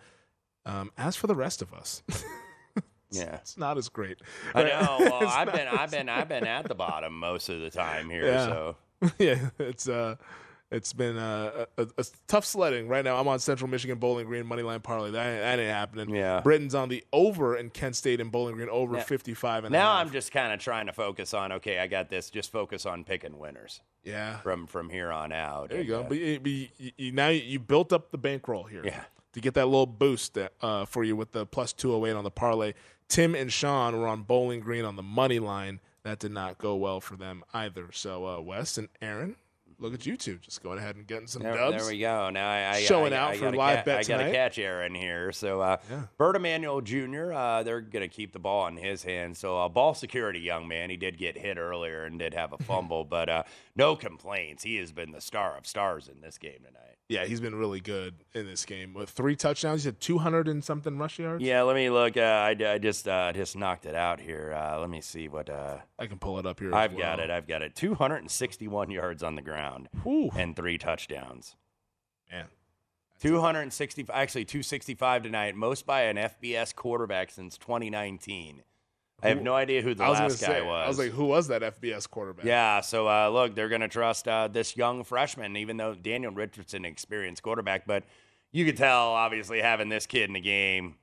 [0.65, 2.03] Um, as for the rest of us,
[3.11, 3.35] Yeah.
[3.35, 4.17] it's not as great.
[4.55, 4.97] I know.
[4.99, 8.25] Well, I've been, I've been, I've been at the bottom most of the time here.
[8.25, 8.45] Yeah.
[8.45, 8.75] So
[9.17, 10.15] yeah, it's uh,
[10.71, 13.17] it's been a, a, a tough sledding right now.
[13.17, 15.11] I'm on Central Michigan Bowling Green money line parlay.
[15.11, 16.15] That ain't, that ain't happening.
[16.15, 16.39] Yeah.
[16.41, 19.77] Britton's on the over in Kent State and Bowling Green over Now- 55 and a
[19.77, 19.93] now.
[19.93, 21.51] I'm just kind of trying to focus on.
[21.53, 22.29] Okay, I got this.
[22.29, 24.37] Just focus on picking winners yeah.
[24.39, 25.69] from from here on out.
[25.69, 25.99] There you And, go.
[26.01, 28.81] uh, But, you, but you, you, now you built up the bankroll here.
[28.85, 29.03] Yeah.
[29.33, 32.31] To get that little boost that, uh, for you with the plus 208 on the
[32.31, 32.73] parlay.
[33.07, 35.79] Tim and Sean were on Bowling Green on the money line.
[36.03, 37.89] That did not go well for them either.
[37.91, 39.35] So, uh, Wes and Aaron,
[39.81, 40.37] look at you two.
[40.37, 41.77] Just going ahead and getting some There, dubs.
[41.83, 42.29] there we go.
[42.29, 44.31] Now I, I Showing I, out I for live ca- bet I got to tonight.
[44.33, 45.31] catch Aaron here.
[45.31, 46.03] So uh, Yeah.
[46.17, 47.33] Bert Emanuel Jr.
[47.33, 49.39] Uh, they're going to keep the ball in his hands.
[49.39, 50.89] So uh, ball security, young man.
[50.89, 53.43] He did get hit earlier and did have a fumble, but uh,
[53.75, 54.63] no complaints.
[54.63, 56.97] He has been the star of stars in this game tonight.
[57.11, 59.83] Yeah, he's been really good in this game with three touchdowns.
[59.83, 61.43] He had 200 and something rush yards.
[61.43, 62.15] Yeah, let me look.
[62.15, 64.53] Uh, I, I just uh, just knocked it out here.
[64.53, 65.49] Uh, let me see what.
[65.49, 66.73] Uh, I can pull it up here.
[66.73, 67.25] I've got well.
[67.25, 67.29] it.
[67.29, 67.75] I've got it.
[67.75, 70.31] 261 yards on the ground Whew.
[70.37, 71.57] and three touchdowns.
[72.31, 72.45] Man,
[73.21, 78.63] 260, actually 265 tonight, most by an FBS quarterback since 2019.
[79.23, 80.85] I have no idea who the was last guy say, was.
[80.85, 82.45] I was like, who was that FBS quarterback?
[82.45, 86.31] yeah, so uh, look, they're going to trust uh, this young freshman, even though Daniel
[86.31, 88.03] Richardson, experienced quarterback, but
[88.51, 90.95] you could tell, obviously, having this kid in the game,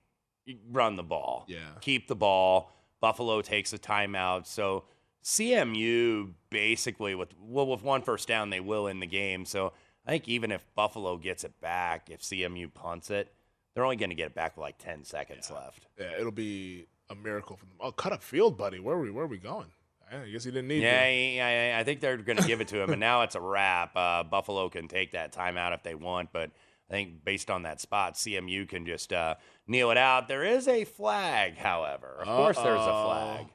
[0.71, 1.59] run the ball, Yeah.
[1.81, 2.73] keep the ball.
[3.01, 4.85] Buffalo takes a timeout, so
[5.23, 9.45] CMU basically with well with one first down they will in the game.
[9.45, 9.73] So
[10.07, 13.33] I think even if Buffalo gets it back, if CMU punts it,
[13.75, 15.87] they're only going to get it back with like ten seconds left.
[15.99, 17.75] Yeah, it'll be a miracle for them.
[17.81, 18.81] Oh, cut up field, buddy.
[18.81, 19.11] Where are we?
[19.11, 19.67] Where are we going?
[20.11, 20.83] I guess he didn't need.
[20.83, 21.13] Yeah, to.
[21.13, 23.41] yeah, yeah, I think they're going to give it to him, and now it's a
[23.41, 23.95] wrap.
[23.95, 26.51] Uh, Buffalo can take that timeout if they want, but
[26.89, 29.35] I think based on that spot, CMU can just uh,
[29.67, 30.27] kneel it out.
[30.29, 32.17] There is a flag, however.
[32.21, 33.47] Of course, there's a flag.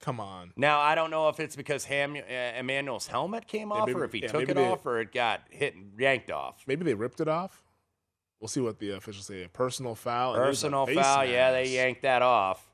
[0.00, 0.52] Come on.
[0.56, 4.04] Now I don't know if it's because Ham, uh, Emanuel's helmet came off, maybe- or
[4.04, 6.62] if he yeah, took it they- off, or it got hit and yanked off.
[6.68, 7.64] Maybe they ripped it off.
[8.40, 9.42] We'll see what the officials say.
[9.42, 10.34] A personal foul.
[10.34, 12.64] Personal foul, yeah, they yanked that off.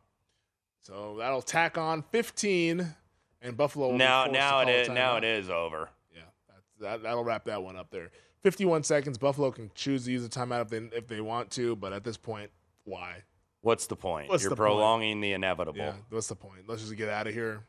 [0.82, 2.94] So that'll tack on 15,
[3.40, 3.86] and Buffalo.
[3.86, 5.88] Will be Now, now it a is, now it is over.
[6.14, 8.10] Yeah, that's, that that'll wrap that one up there.
[8.42, 9.16] 51 seconds.
[9.16, 12.04] Buffalo can choose to use a timeout if they if they want to, but at
[12.04, 12.50] this point,
[12.84, 13.22] why?
[13.62, 14.28] What's the point?
[14.28, 14.66] What's You're the point?
[14.66, 15.78] prolonging the inevitable.
[15.78, 16.68] Yeah, what's the point?
[16.68, 17.62] Let's just get out of here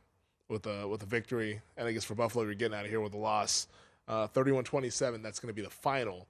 [0.50, 1.62] with a with a victory.
[1.78, 3.68] And I guess for Buffalo, you're getting out of here with a loss.
[4.08, 5.24] Uh, 31-27.
[5.24, 6.28] That's going to be the final.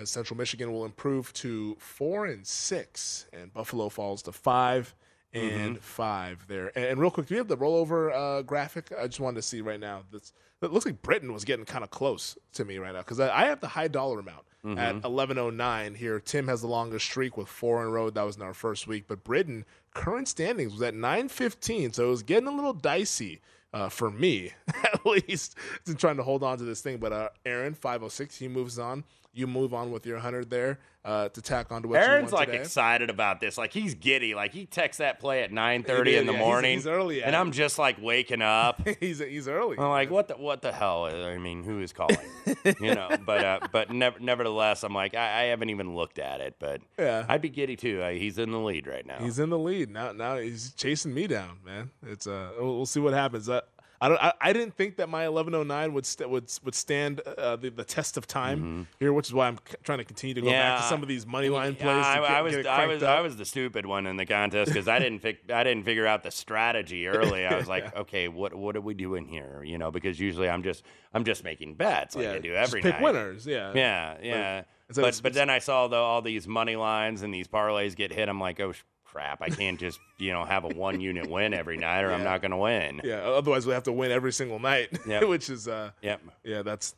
[0.00, 4.94] As Central Michigan will improve to four and six, and Buffalo falls to five
[5.32, 6.70] and five there.
[6.76, 8.92] And, and real quick, do you have the rollover uh, graphic?
[8.98, 10.02] I just wanted to see right now.
[10.12, 10.32] That's,
[10.62, 13.42] it looks like Britton was getting kind of close to me right now because I,
[13.42, 14.44] I have the high dollar amount
[14.78, 16.18] at 11.09 here.
[16.18, 18.10] Tim has the longest streak with four in a row.
[18.10, 19.04] That was in our first week.
[19.06, 23.40] But Britton, current standings was at 9.15, so it was getting a little dicey.
[23.72, 24.52] Uh, for me,
[24.84, 25.54] at least,
[25.84, 26.96] to trying to hold on to this thing.
[26.96, 29.04] But uh, Aaron, 506, he moves on.
[29.36, 32.34] You move on with your 100 there uh, to tack on to what Aaron's you
[32.34, 32.62] want like today.
[32.62, 33.58] excited about this.
[33.58, 34.34] Like he's giddy.
[34.34, 36.38] Like he texts that play at 9:30 He in the yeah.
[36.38, 36.72] Morning.
[36.78, 37.38] he's early and it.
[37.38, 38.80] I'm just like waking up.
[39.00, 39.78] he's he's early.
[39.78, 41.04] I'm like, what the what the hell?
[41.04, 42.16] I mean, who is calling?
[42.80, 46.40] you know, but uh, but never, nevertheless, I'm like, I, I haven't even looked at
[46.40, 47.26] it, but Yeah.
[47.28, 48.00] I'd be giddy too.
[48.02, 49.18] Uh, he's in the lead right now.
[49.18, 50.12] He's in the lead now.
[50.12, 51.90] Now he's chasing me down, man.
[52.06, 53.48] It's uh, we'll, we'll see what happens.
[53.50, 53.60] Uh,
[54.00, 54.22] I don't.
[54.22, 57.84] I, I didn't think that my 1109 would st- would would stand uh, the, the
[57.84, 60.80] test of time here, which is why I'm c- trying to continue to go back
[60.80, 62.04] to some of these money line Yeah, plays.
[62.04, 63.08] to I, get- I was I was up.
[63.18, 66.06] I was the stupid one in the contest because I didn't fig- I didn't figure
[66.06, 67.46] out the strategy early.
[67.46, 69.62] I was like, okay, what what are we doing here?
[69.64, 70.82] You know, because usually I'm just
[71.14, 73.02] I'm just making bets like yeah, I do just every pick night.
[73.02, 73.46] winners.
[73.46, 74.62] Yeah, Yeah, yeah.
[74.90, 78.12] so But but then I saw the, all these money lines and these parlays get
[78.12, 78.28] hit.
[78.28, 78.72] I'm like, oh
[79.10, 79.40] crap!
[79.42, 82.40] I can't just you know have a one unit win every night, or I'm not
[82.42, 83.00] going to win.
[83.04, 83.18] yeah.
[83.22, 85.28] Otherwise, we have to win every single night, Yep.
[85.28, 86.20] which is uh, Yep.
[86.44, 86.94] yeah, that's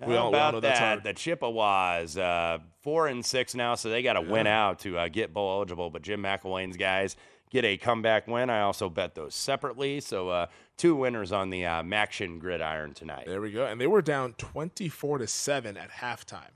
[0.00, 0.78] How we all, we all about know that?
[0.78, 1.02] hard.
[1.04, 5.08] The Chippewas, uh, four and six now, so they got to win out to uh,
[5.08, 5.90] get bowl eligible.
[5.90, 7.16] But Jim McElwain's guys
[7.50, 8.50] get a comeback win.
[8.50, 10.00] I also bet those separately.
[10.00, 13.24] So uh, two winners on the uh, MACtion gridiron tonight.
[13.26, 13.64] There we go.
[13.66, 16.50] And they were down 24 to 7 at halftime.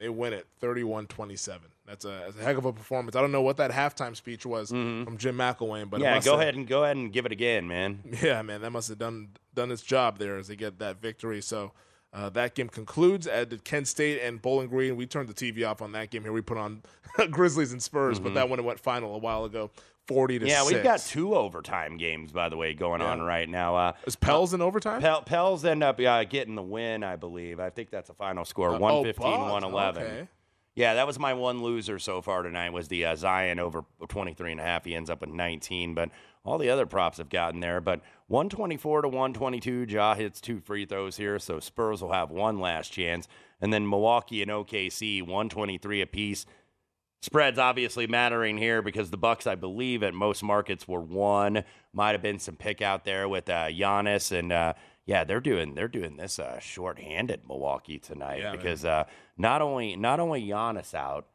[0.00, 1.60] They win it 31 27.
[1.86, 3.14] That's a, that's a heck of a performance.
[3.16, 6.02] I don't know what that halftime speech was from Jim McElwain, but Mm-hmm.
[6.04, 8.00] yeah, go have- ahead and go ahead and give it again, man.
[8.22, 11.40] Yeah, man, that must have done done its job there as they get that victory.
[11.42, 11.72] So
[12.14, 14.96] uh, that game concludes at Kent State and Bowling Green.
[14.96, 16.32] We turned the TV off on that game here.
[16.32, 16.82] We put on
[17.30, 19.70] Grizzlies and Spurs, but that one went final a while ago,
[20.10, 20.46] 40 to.
[20.46, 20.72] Yeah, 6.
[20.74, 23.76] we've got two overtime games, by the way, going on right now.
[23.76, 25.00] Uh, Is Pels in overtime?
[25.00, 27.60] Pel- Pels end up uh, getting the win, I believe.
[27.60, 30.02] I think that's a final score, Uh, oh, 115, but, 111.
[30.02, 30.28] okay.
[30.74, 34.52] Yeah, that was my one loser so far tonight was the uh, Zion over 23
[34.52, 34.84] and a half.
[34.84, 36.10] He ends up with 19, but
[36.44, 37.80] all the other props have gotten there.
[37.80, 42.60] But 124 to 122, Ja hits two free throws here, so Spurs will have one
[42.60, 43.26] last chance.
[43.60, 46.46] And then Milwaukee and OKC, 123 apiece.
[47.22, 51.64] Spreads obviously mattering here because the Bucks, I believe, at most markets were one.
[51.92, 54.72] Might have been some pick out there with uh, Giannis, and uh,
[55.04, 59.04] yeah, they're doing they're doing this uh, short-handed Milwaukee tonight Yeah, because uh,
[59.36, 61.26] not only not only Giannis out,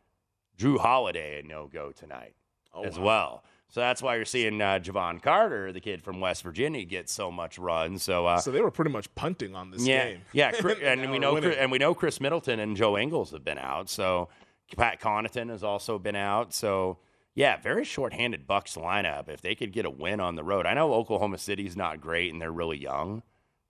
[0.57, 2.33] Jrue Holiday a no go tonight
[2.73, 3.05] Oh, as wow.
[3.05, 3.43] well.
[3.69, 7.29] So that's why you're seeing uh, Jevon Carter, the kid from West Virginia, get so
[7.29, 7.97] much run.
[7.99, 10.21] So, uh, So they were pretty much punting on this yeah, game.
[10.33, 11.53] yeah, Chris, and we know winning.
[11.53, 13.89] and we know Khris Middleton and Joe Ingles have been out.
[13.89, 14.29] So
[14.75, 16.53] Pat Connaughton has also been out.
[16.53, 16.97] So
[17.33, 19.27] yeah, very short-handed Bucks lineup.
[19.29, 22.31] If they could get a win on the road, I know Oklahoma City's not great
[22.31, 23.23] and they're really young,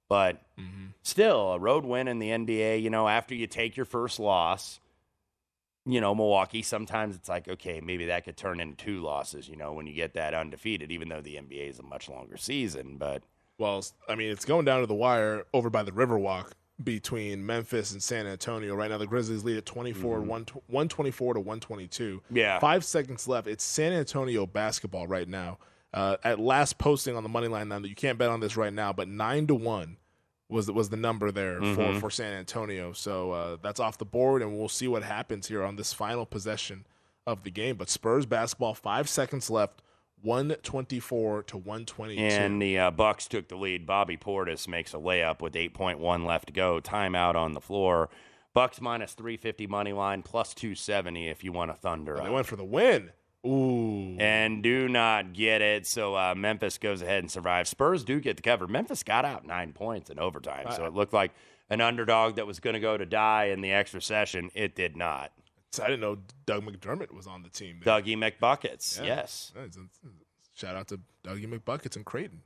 [0.07, 0.85] but Mm-hmm.
[1.01, 2.81] still a road win in the NBA.
[2.81, 4.79] You know, after you take your first loss.
[5.87, 9.55] You know, Milwaukee, sometimes it's like, okay, maybe that could turn into two losses, you
[9.55, 12.97] know, when you get that undefeated, even though the NBA is a much longer season.
[12.97, 13.21] But
[13.59, 17.91] Well, I mean, it's going down to the wire over by the Riverwalk between Memphis
[17.93, 18.75] and San Antonio.
[18.75, 20.25] Right now, the Grizzlies lead at 24 Mhm.
[20.67, 22.21] 124 to 122.
[22.29, 22.59] Yeah.
[22.59, 23.47] Five seconds left.
[23.47, 25.57] It's San Antonio basketball right now.
[25.93, 28.73] Uh, at last posting on the money line, now you can't bet on this right
[28.73, 29.97] now, but 9 to 1
[30.49, 31.75] was was the number there Mhm.
[31.93, 32.91] for, for San Antonio.
[32.91, 36.25] So uh, that's off the board, and we'll see what happens here on this final
[36.25, 36.85] possession
[37.25, 37.77] of the game.
[37.77, 39.81] But Spurs basketball, five seconds left,
[40.21, 42.21] 124 to 122.
[42.21, 43.85] And the uh, Bucks took the lead.
[43.85, 46.79] Bobby Portis makes a layup with 8.1 left to go.
[46.79, 48.09] Timeout on the floor.
[48.53, 52.17] Bucks minus 350 money line, plus 270 if you want a Thunder.
[52.19, 53.11] Oh, they went for the win.
[53.45, 54.15] Ooh.
[54.19, 55.85] and do not get it.
[55.85, 57.69] So uh, Memphis goes ahead and survives.
[57.69, 58.65] Spurs do get the cover.
[58.67, 61.31] Memphis got out nine points in overtime, so it looked like
[61.69, 64.49] an underdog that was going to go to die in the extra session.
[64.55, 65.31] It did not.
[65.75, 67.79] So I didn't know Doug McDermott was on the team.
[67.83, 68.01] there.
[68.01, 69.05] Dougie McBuckets, Yeah.
[69.05, 69.51] yes.
[69.55, 69.99] Yeah, it's- it's-
[70.55, 72.41] Shout out to Dougie McBuckets and Creighton.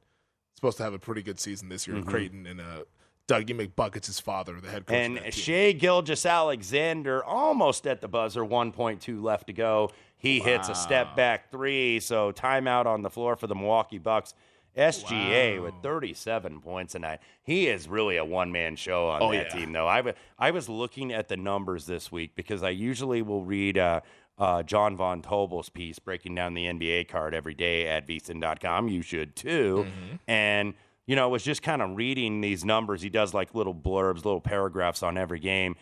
[0.55, 2.09] Supposed to have a pretty good season this year in Mhm.
[2.09, 2.83] Creighton and uh,
[3.27, 4.95] Dougie McBuckets' his father, the head coach.
[4.95, 5.33] And.
[5.33, 9.91] Shai Gilgeous-Alexander almost at the buzzer, 1.2 left to go.
[10.17, 14.33] He hits a step back three, so timeout on the floor for the Milwaukee Bucks.
[14.79, 17.19] SGA with 37 points tonight.
[17.43, 19.59] He is really a one man show on Oh, that yeah.
[19.59, 19.87] team, though.
[19.87, 23.77] I, wa- I was looking at the numbers this week because I usually will read
[23.77, 24.01] uh,
[24.37, 28.87] uh, John Von Tobel's piece breaking down the NBA card every day at vsin.com.
[28.87, 29.85] You should too.
[30.27, 30.73] And
[31.05, 33.01] you know, was just kind of reading these numbers.
[33.01, 35.75] He does like little blurbs, little paragraphs on every game.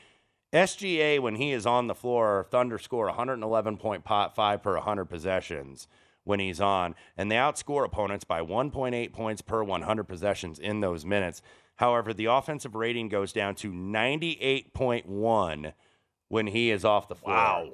[0.54, 5.88] SGA, when he is on the floor, Thunder score 111.5 per 100 possessions
[6.28, 11.04] when he's on, and they outscore opponents by 1.8 points per 100 possessions in those
[11.06, 11.42] minutes.
[11.78, 15.74] However, the offensive rating goes down to 98.1
[16.30, 17.36] when he is off the floor.
[17.36, 17.70] Wow.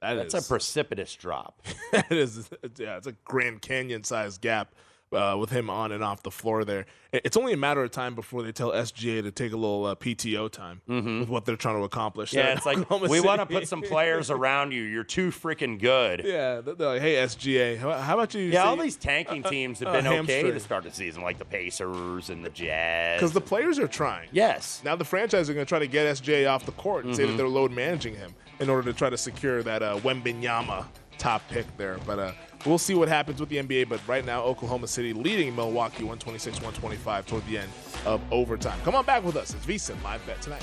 [0.00, 1.62] That That's is- a precipitous drop.
[1.92, 2.48] that is,
[2.78, 4.74] yeah, it's a Grand Canyon sized gap
[5.16, 6.86] uh, with him on and off the floor there.
[7.12, 9.94] It's only a matter of time before they tell SGA to take a little uh,
[9.94, 12.30] PTO time with what they're trying to accomplish.
[12.32, 12.38] Mm-hmm.
[12.46, 14.82] Yeah, it's like Oklahoma we want to put some players around you.
[14.82, 16.22] You're too freaking good.
[16.24, 18.42] Yeah, they're like, hey SGA, how, about you?
[18.42, 20.52] Yeah, all these tanking teams have been okay hamstring.
[20.52, 23.18] to start the season, like the Pacers and the Jazz.
[23.18, 24.28] Because the players are trying.
[24.32, 24.82] Yes.
[24.84, 27.24] Now the franchise are going to try to get SJ off the court and say
[27.24, 27.36] that Mhm.
[27.38, 30.84] they're load managing him in order to try to secure that uh, Wembanyama
[31.18, 31.98] top pick there.
[32.06, 32.32] But uh,
[32.64, 33.88] we'll see what happens with the NBA.
[33.88, 37.70] But right now, Oklahoma City leading Milwaukee 126-125 toward the end
[38.04, 38.78] of overtime.
[38.84, 39.54] Come on back with us.
[39.54, 40.62] It's VSiN Live Bet tonight.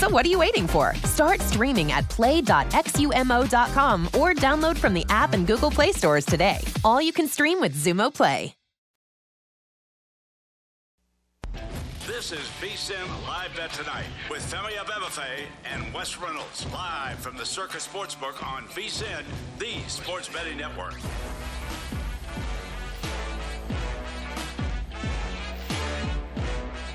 [0.00, 0.94] So what are you waiting for?
[1.04, 6.56] Start streaming at play.xumo.com or download from the app and Google Play stores today.
[6.84, 8.54] All you can stream with Xumo Play.
[12.06, 17.44] This is VSIN Live Bet Tonight with Femi Abebefe and Wes Reynolds live from the
[17.44, 19.22] Circa Sportsbook on VSIN,
[19.58, 20.94] the sports betting network.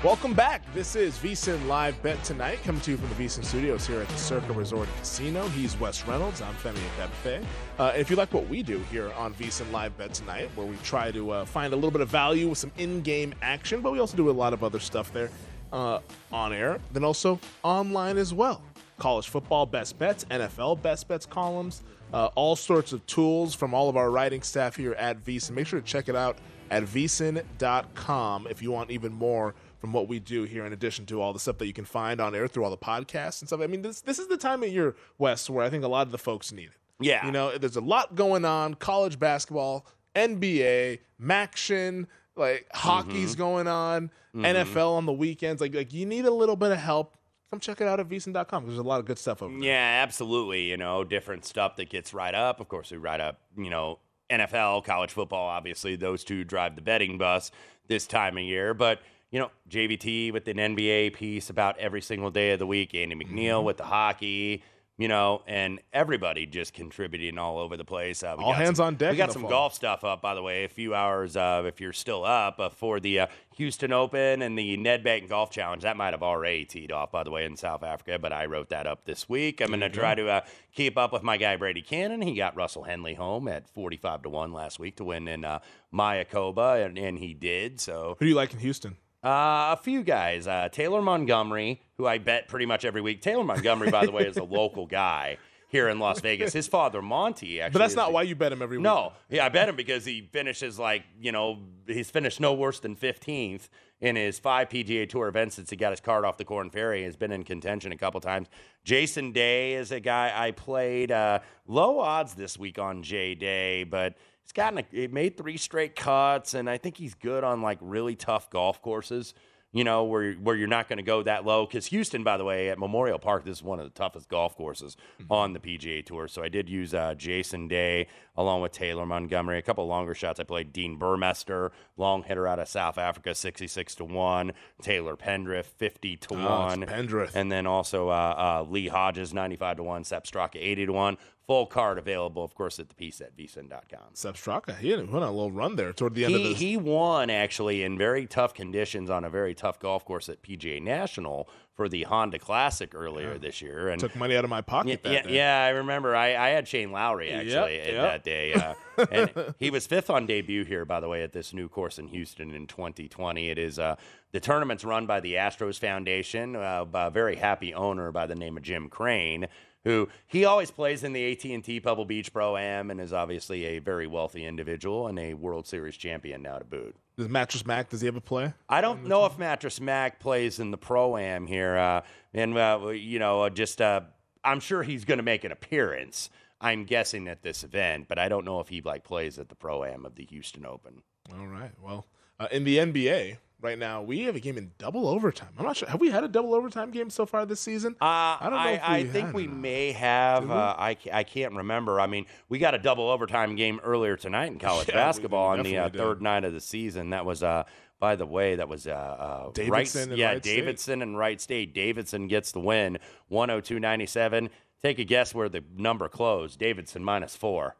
[0.06, 0.62] Welcome back.
[0.72, 4.08] This is VSIN Live Bet Tonight, coming to you from the VSIN studios here at
[4.08, 5.48] the Circa Resort Casino.
[5.48, 6.40] He's Wes Reynolds.
[6.40, 7.44] I'm Femi Abebefe.
[7.76, 10.76] Uh, if you like what we do here on VSIN Live Bet Tonight, where we
[10.84, 13.98] try to uh, find a little bit of value with some in-game action, but we
[13.98, 15.28] also do a lot of other stuff there
[15.72, 15.98] uh,
[16.30, 18.62] on air, then also online as well.
[18.98, 21.82] College football best bets, NFL best bets columns,
[22.12, 25.50] uh, all sorts of tools from all of our writing staff here at VSIN.
[25.50, 26.38] Make sure to check it out
[26.70, 29.54] at vsin.com if you want even more
[29.86, 32.20] from what we do here, in addition to all the stuff that you can find
[32.20, 33.60] on air through all the podcasts and stuff.
[33.60, 36.08] I mean, this this is the time of year, Wes, where I think a lot
[36.08, 36.76] of the folks need it.
[36.98, 37.24] Yeah.
[37.24, 43.38] You know, there's a lot going on college basketball, NBA, MACtion, like hockey's Mm-hmm.
[43.38, 45.60] going on, NFL on the weekends.
[45.60, 47.16] Like, like you need a little bit of help.
[47.50, 49.62] Come check it out at because there's a lot of good stuff over there.
[49.68, 50.62] Yeah, absolutely.
[50.62, 52.58] You know, different stuff that gets right up.
[52.58, 56.82] Of course, we write up, you know, NFL, college football, obviously, those two drive the
[56.82, 57.52] betting bus
[57.86, 58.74] this time of year.
[58.74, 58.98] But,
[59.36, 63.14] you know, JVT with an NBA piece about every single day of the week, Andy
[63.14, 64.62] McNeil with the hockey,
[64.96, 68.22] you know, and everybody just contributing all over the place.
[68.22, 69.50] Uh, we All got hands some- on deck We got some fall.
[69.50, 72.70] golf stuff up, by the way, a few hours uh, if you're still up uh,
[72.70, 73.26] for the uh,
[73.58, 75.82] Houston Open and the Nedbank Golf Challenge.
[75.82, 78.70] That might have already teed off, by the way, in South Africa, but I wrote
[78.70, 79.60] that up this week.
[79.60, 80.40] I'm going to try to uh,
[80.72, 82.22] keep up with my guy Brady Kannon.
[82.24, 85.58] He got Russell Henley home at 45 to one last week to win in uh,
[85.92, 87.82] Mayakoba, and, and he did.
[87.82, 88.96] So Who do you like in Houston?
[89.24, 90.46] Uh, a few guys.
[90.46, 93.22] Uh, Taylor Montgomery, who I bet pretty much every week.
[93.22, 95.38] Taylor Montgomery, by the way, is a local guy
[95.68, 96.52] here in Las Vegas.
[96.52, 97.72] His father, Monty, actually.
[97.72, 98.84] But that's not the- why you bet him every week.
[98.84, 102.78] no, yeah, I bet him because he finishes like you know he's finished no worse
[102.80, 103.68] than fifteenth
[104.00, 106.98] in his five PGA Tour events since he got his card off the Corn Ferry.
[106.98, 108.46] And has been in contention a couple times.
[108.84, 113.84] Jason Day is a guy I played uh, low odds this week on J Day,
[113.84, 114.14] but
[114.46, 117.78] he's gotten a, he made three straight cuts, and I think he's good on like
[117.80, 119.34] really tough golf courses.
[119.72, 122.44] You know where where you're not going to go that low because Houston, by the
[122.44, 124.96] way, at Memorial Park, this is one of the toughest golf courses
[125.28, 126.28] on the PGA Tour.
[126.28, 129.58] So I did use uh, Jason Day along with Taylor Montgomery.
[129.58, 130.40] A couple longer shots.
[130.40, 134.52] I played Dean Burmester, long hitter out of South Africa, 66 to 1.
[134.80, 136.82] Taylor Pendrith, 50 to Oh, 1.
[136.86, 137.32] Pendrith.
[137.34, 140.04] And then also uh, uh, Lee Hodges, 95 to 1.
[140.04, 141.18] Sepp Straka, 80 to 1.
[141.46, 144.14] Full card available, of course, at the piece at vsin.com.
[144.14, 146.54] Sepp Straka, he went on a little run there toward the end of the.
[146.54, 150.82] he won actually in very tough conditions on a very tough golf course at PGA
[150.82, 153.90] National for the Honda Classic earlier this year.
[153.90, 155.36] And Took money out of my pocket yeah, that yeah, day.
[155.36, 156.16] yeah, I remember.
[156.16, 157.94] I, I had Shane Lowry actually Yep, yep.
[158.02, 158.74] that day, uh,
[159.12, 162.08] and he was fifth on debut here, by the way, at this new course in
[162.08, 163.50] Houston in 2020.
[163.50, 163.94] It is uh,
[164.32, 168.34] the tournament's run by the Astros Foundation, uh, by a very happy owner by the
[168.34, 169.46] name of Jim Crane.
[169.86, 173.78] Who he always plays in the AT&T Pebble Beach Pro Am and is obviously a
[173.78, 176.96] very wealthy individual and a World Series champion now to boot.
[177.16, 178.52] Does Mattress Mac, does he ever play?
[178.68, 182.00] I don't know if Mattress Mac plays in the pro am here, uh,
[182.34, 184.00] and uh, you know, uh, just uh,
[184.42, 186.30] I'm sure he's going to make an appearance.
[186.60, 189.54] I'm guessing at this event, but I don't know if he like plays at the
[189.54, 191.02] pro am of the Houston Open.
[191.32, 191.70] All right.
[191.80, 192.06] Well,
[192.40, 195.48] uh, in the NBA right now, we have a game in double overtime.
[195.58, 195.88] I'm not sure.
[195.88, 197.92] Have we had a double overtime game so far this season?
[198.00, 198.58] Uh, I don't know.
[198.58, 199.56] I, I think we not.
[199.56, 200.50] may have.
[200.50, 202.00] Uh, I, I can't remember.
[202.00, 205.62] I mean, we got a double overtime game earlier tonight in college Yeah, basketball on
[205.62, 207.10] the uh, third night of the season.
[207.10, 207.64] That was, uh,
[207.98, 210.56] by the way, that was uh, uh, Davidson Wright, and yeah, Wright State.
[210.56, 211.74] Davidson and Wright State.
[211.74, 212.98] Davidson gets the win,
[213.32, 214.50] 102-97.
[214.82, 216.58] Take a guess where the number closed.
[216.58, 217.76] Davidson minus four.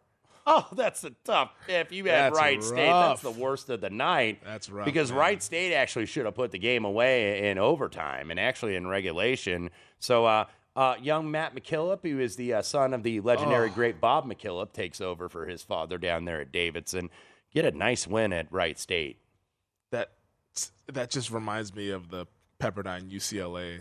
[0.48, 1.50] Oh, that's a tough.
[1.66, 4.40] If you had That's Wright State, that's the worst of the night.
[4.44, 4.84] That's right.
[4.84, 5.18] Because man.
[5.18, 9.70] Wright State actually should have put the game away in overtime and actually in regulation.
[9.98, 10.44] So, uh,
[10.76, 13.74] uh, young Matt McKillop, who is the uh, son of the legendary Oh.
[13.74, 17.10] great Bob McKillop, takes over for his father down there at Davidson.
[17.52, 19.18] Get a nice win at Wright State.
[19.90, 20.12] That
[20.92, 22.26] that just reminds me of the
[22.60, 23.80] Pepperdine UCLA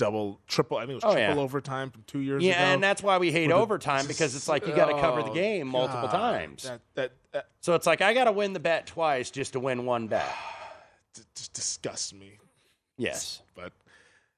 [0.00, 0.78] double triple.
[0.78, 1.40] I think it was Oh, triple yeah.
[1.40, 2.74] overtime from two years Yeah, ago.
[2.74, 5.30] and that's why we hate the- overtime because it's like you got to cover the
[5.30, 6.12] Oh, game multiple God.
[6.12, 6.62] times.
[6.64, 9.60] That that, that So it's like I got to win the bet twice just to
[9.60, 10.26] win one bet.
[11.34, 12.38] just disgusts me.
[12.96, 13.42] Yes.
[13.54, 13.72] But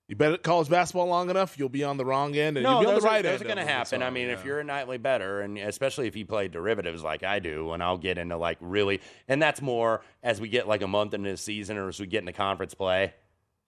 [0.08, 2.80] you bet college basketball long enough, you'll be on the wrong end, and No, you'll
[2.80, 3.42] be on the are, right those end.
[3.42, 4.02] are going to happen.
[4.02, 7.38] I mean, if you're a nightly better, and especially if you play derivatives like I
[7.38, 10.88] do, and I'll get into like really, and that's more as we get like a
[10.88, 13.14] month into the season or as we get into conference play.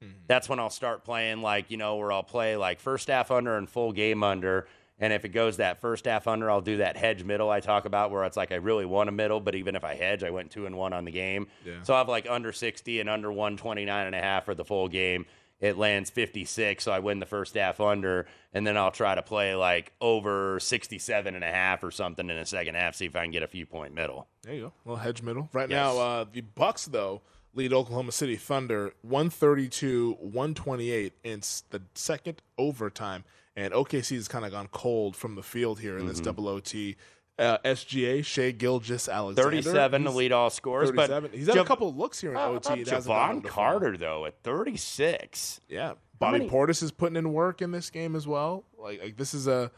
[0.05, 0.19] Mm-hmm.
[0.27, 3.57] That's when I'll start playing like you know where I'll play like first half under
[3.57, 4.67] and full game under.
[5.01, 7.85] And if it goes that first half under, I'll do that hedge middle I talk
[7.85, 10.31] about where it's like I really want a middle, but even if I hedge, I
[10.31, 11.49] went two and one on the game.
[11.67, 11.83] Yeah.
[11.83, 14.89] So I have like under 60 and under 129 and a half for the full
[14.89, 15.27] game.
[15.61, 19.23] It lands 56, so I win the first half under, and then I'll try to
[19.23, 23.17] play like over 67 and a half or something in the second half, see if
[23.17, 24.29] I can get a few point middle.
[24.43, 24.67] There you go.
[24.67, 25.49] A little hedge middle.
[25.53, 25.77] Right Yes.
[25.77, 27.23] now, uh, the Bucks though
[27.55, 31.41] lead Oklahoma City Thunder 132-128 in
[31.71, 33.25] the second overtime,
[33.57, 36.25] and OKC has kind of gone cold from the field here in this Mm-hmm.
[36.25, 36.97] double OT.
[37.37, 41.23] Uh, SGA Shai Gilgeous-Alexander 37 to lead all scores, 37.
[41.31, 42.67] but he's had a couple of looks here in How OT.
[42.69, 45.61] about It hasn't Jevon Carter though at 36.
[45.69, 48.63] Yeah, Bobby many- Portis is putting in work in this game as well.
[48.79, 49.73] Like, like this is a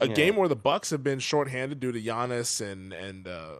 [0.00, 0.14] a Yeah.
[0.14, 3.56] game where the Bucks have been shorthanded due to Giannis and and uh,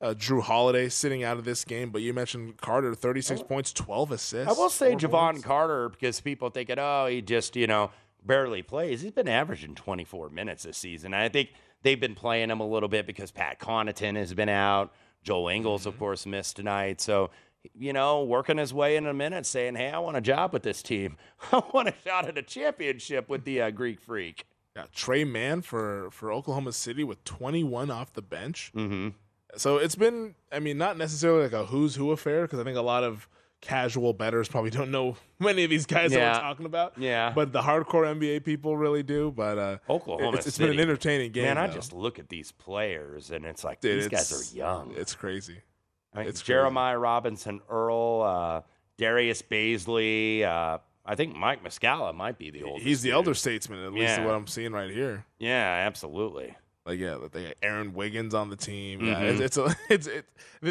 [0.00, 1.90] uh, Jrue Holiday sitting out of this game.
[1.90, 4.48] But you mentioned Carter, thirty six points, twelve assists.
[4.56, 5.44] I will say Jevon points.
[5.44, 7.90] Carter because people thinking, oh, he just, you know,
[8.24, 9.00] barely plays.
[9.00, 11.14] He's been averaging 24 minutes this season.
[11.14, 11.50] I think
[11.82, 14.92] they've been playing him a little bit because Pat Connaughton has been out.
[15.22, 15.88] Joel Ingles, Mm-hmm.
[15.90, 17.00] of course, missed tonight.
[17.00, 17.30] So,
[17.74, 20.62] you know, working his way in a minute, saying, hey, I want a job with
[20.62, 21.16] this team.
[21.52, 24.44] I want a shot at a championship with the uh, Greek Freak.
[24.76, 28.70] Yeah, Tre Mann for for Oklahoma City with twenty one off the bench.
[28.76, 29.08] Mm-hmm.
[29.56, 32.76] So it's been, I mean, not necessarily like a who's who affair because I think
[32.76, 33.28] a lot of
[33.60, 36.94] casual betters probably don't know many of these guys that we're talking about.
[36.98, 37.32] Yeah.
[37.34, 39.32] But the hardcore NBA people really do.
[39.34, 41.44] But uh, Oklahoma it's, it's been an entertaining game.
[41.44, 44.92] Man, I just look at these players and it's like Dude, these guys are young.
[44.96, 45.56] It's crazy.
[46.14, 48.60] I mean, It's Jeremiah Robinson Earl, uh,
[48.96, 50.42] Darius Bazley.
[50.42, 52.86] Uh, I think Mike Muscala might be the oldest.
[52.86, 53.14] He's the dude.
[53.14, 54.24] elder statesman, at least Yeah.
[54.26, 55.24] what I'm seeing right here.
[55.38, 56.54] Yeah, absolutely.
[56.88, 59.04] Like, yeah, they got Aaron Wiggins on the team.
[59.04, 59.40] Yeah, Mhm.
[59.40, 60.24] it's, it's a, it's it.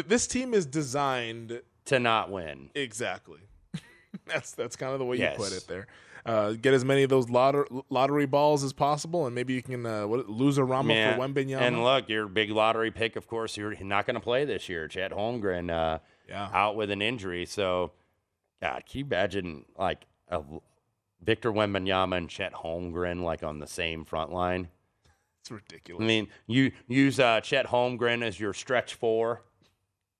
[0.08, 2.70] This team is designed To not win.
[2.74, 3.40] exactly.
[4.26, 5.38] that's that's kind of the way Yes.
[5.38, 5.86] you put it there.
[6.26, 9.86] Uh, get as many of those lotter, lottery balls as possible, and maybe you can
[9.86, 11.60] uh, what, lose a Rama for Wembanyama.
[11.62, 14.88] And look, your big lottery pick, of course, you're not going to play this year.
[14.88, 17.46] Chet Holmgren uh, yeah, out with an injury.
[17.46, 17.92] So,
[18.60, 20.42] God, can you imagine like a
[21.22, 24.68] Victor Wembanyama and Chet Holmgren like on the same front line?
[25.48, 26.02] It's ridiculous.
[26.02, 29.42] I mean, you use uh, Chet Holmgren as your stretch four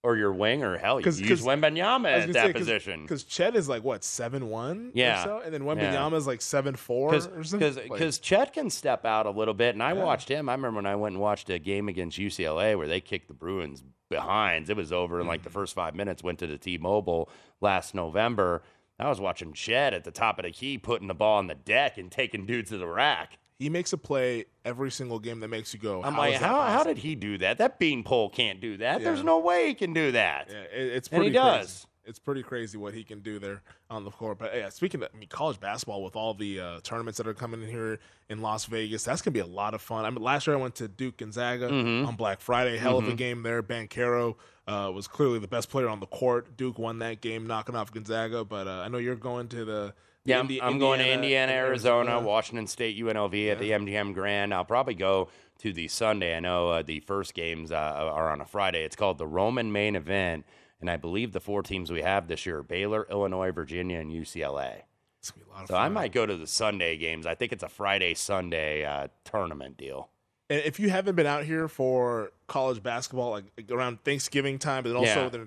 [0.03, 3.03] or your wing, or hell, you 'Cause- use Wembanyama at that position.
[3.03, 5.21] because Chet is like what seven one, Yeah.
[5.21, 5.41] or so?
[5.45, 5.75] and then Yeah.
[5.75, 7.59] Wembanyama is like seven four or something.
[7.59, 10.05] Because Like, Chet can step out a little bit, and I Yeah.
[10.05, 10.49] watched him.
[10.49, 13.35] I remember when I went and watched a game against UCLA where they kicked the
[13.35, 14.71] Bruins behind.
[14.71, 15.45] It was over in like Mm.
[15.45, 16.23] the first five minutes.
[16.23, 17.29] Went to the T-Mobile
[17.61, 18.63] last November.
[19.01, 21.55] I was watching Chet at the top of the key, putting the ball on the
[21.55, 23.39] deck and taking dudes to the rack.
[23.59, 26.03] He makes a play every single game that makes you go.
[26.03, 27.59] I'm "How like, how, how did he do that?
[27.59, 29.03] That beanpole can't do that.
[29.03, 30.49] There's no way he can do that.
[30.51, 31.57] Yeah, it, it's And pretty he does.
[31.67, 31.85] Crazy.
[32.05, 34.39] It's pretty crazy what he can do there on the court.
[34.39, 37.35] But yeah, speaking of I mean, college basketball with all the uh, tournaments that are
[37.35, 37.99] coming in here
[38.31, 40.07] in Las Vegas, that's gonna be a lot of fun.
[40.07, 42.07] I mean, last year I went to Duke Gonzaga Mhm.
[42.07, 42.79] on Black Friday.
[42.79, 43.17] Hell of a Mhm.
[43.19, 43.63] game there.
[43.63, 44.37] Banchero
[44.67, 46.57] uh, was clearly the best player on the court.
[46.57, 48.43] Duke won that game, knocking off Gonzaga.
[48.45, 49.95] But uh, I know you're going to the
[50.25, 54.13] Yeah, I'm, Indi- I'm going to Indiana, and Arizona, Washington State, UNLV at the MGM
[54.15, 54.53] Grand.
[54.53, 55.29] I'll probably go
[55.61, 56.37] to the Sunday.
[56.37, 58.85] I know uh, the first games uh, are on a Friday.
[58.85, 60.45] It's called the Roman Main Event,
[60.81, 64.83] and I believe the four teams we have this year: Baylor, Illinois, Virginia, and UCLA.
[65.21, 67.27] It's gonna be a lot of So I might go to the Sunday games.
[67.27, 70.11] I think it's a Friday Sunday uh, tournament deal.
[70.51, 74.91] And if you haven't been out here for college basketball, like around Thanksgiving time, but
[74.91, 75.45] then also Yeah.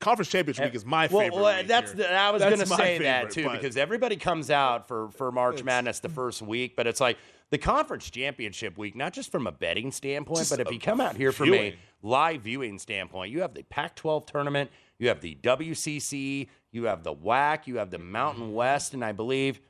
[0.00, 1.42] Conference championship eh, week is my well, favorite.
[1.42, 4.50] well, that's the, I was going to say that favorite, too but- because everybody comes
[4.50, 7.18] out for for March Madness the first week, but it's like
[7.50, 11.00] the conference championship week, not just from a betting standpoint, Just but if you come
[11.00, 15.36] out here from a live viewing standpoint, you have the Pac-12 tournament, you have the
[15.36, 19.60] WCC, you have the WAC, you have the Mountain West, and I believe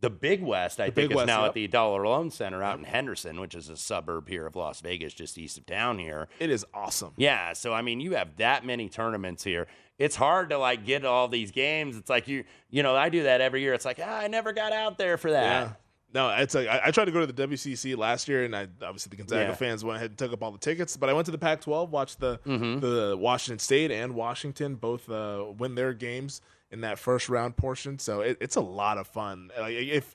[0.00, 1.48] the Big West, I The think, Big is West, now yep.
[1.48, 4.80] at the Dollar Loan Center out in Henderson, which is a suburb here of Las
[4.80, 6.28] Vegas, just east of town here.
[6.38, 7.12] It is awesome.
[7.16, 9.66] Yeah, so I mean, you have that many tournaments here.
[9.98, 11.96] It's hard to like get all these games.
[11.96, 13.74] It's like you, you know, I do that every year.
[13.74, 15.42] It's like ah, I never got out there for that.
[15.66, 15.72] Yeah.
[16.12, 18.62] No, it's like I, I tried to go to the WCC last year, and I
[18.82, 19.54] obviously the Gonzaga Yeah.
[19.54, 20.96] fans went ahead and took up all the tickets.
[20.96, 22.80] But I went to the Pac-12, watched the Mm-hmm.
[22.80, 26.40] the Washington State and Washington both uh, win their games
[26.70, 27.98] in that first round portion.
[27.98, 29.50] So it, it's a lot of fun.
[29.58, 30.14] Like if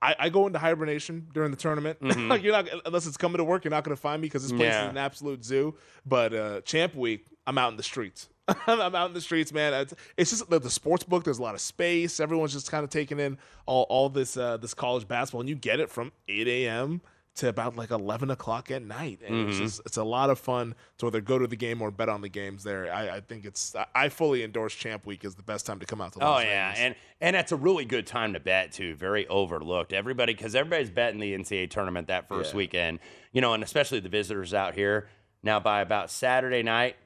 [0.00, 3.44] I, I go into hibernation during the tournament, like you're not unless it's coming to
[3.44, 4.72] work, you're not going to find me because this place Mm-hmm.
[4.72, 4.84] Yeah.
[4.86, 5.74] is an absolute zoo.
[6.04, 8.28] But uh, Champ Week, I'm out in the streets.
[8.66, 9.72] I'm out in the streets, man.
[9.72, 11.22] It's, it's just the, the sports book.
[11.22, 12.18] There's a lot of space.
[12.18, 15.54] Everyone's just kind of taking in all, all this uh, this college basketball, and you
[15.54, 17.00] get it from 8 a.m.
[17.36, 19.20] to about like 11 o'clock at night.
[19.26, 19.64] And it's Mm-hmm.
[19.64, 22.20] just it's a lot of fun to either go to the game or bet on
[22.20, 22.92] the games there.
[22.92, 26.00] I, I think it's I, fully endorse Champ Week as the best time to come
[26.02, 26.18] out to.
[26.20, 26.80] Oh Las yeah, Vegas.
[26.84, 28.94] and and it's a really good time to bet too.
[28.96, 29.92] Very overlooked.
[29.94, 32.58] Everybody because everybody's betting the NCAA tournament that first Yeah.
[32.58, 32.98] weekend.
[33.32, 35.08] You know, and especially the visitors out here.
[35.42, 36.96] Now by about Saturday night,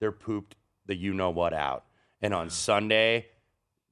[0.00, 0.56] they're pooped
[0.86, 1.84] the you know what out,
[2.22, 3.26] and on Sunday,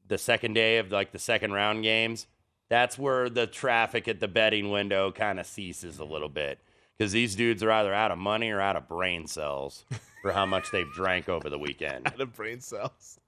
[0.06, 2.26] the second day of like the second round games,
[2.68, 6.58] that's where the traffic at the betting window kind of ceases a little bit
[6.96, 9.84] because these dudes are either out of money or out of brain cells
[10.22, 13.18] for how much they've drank over the weekend, out of brain cells.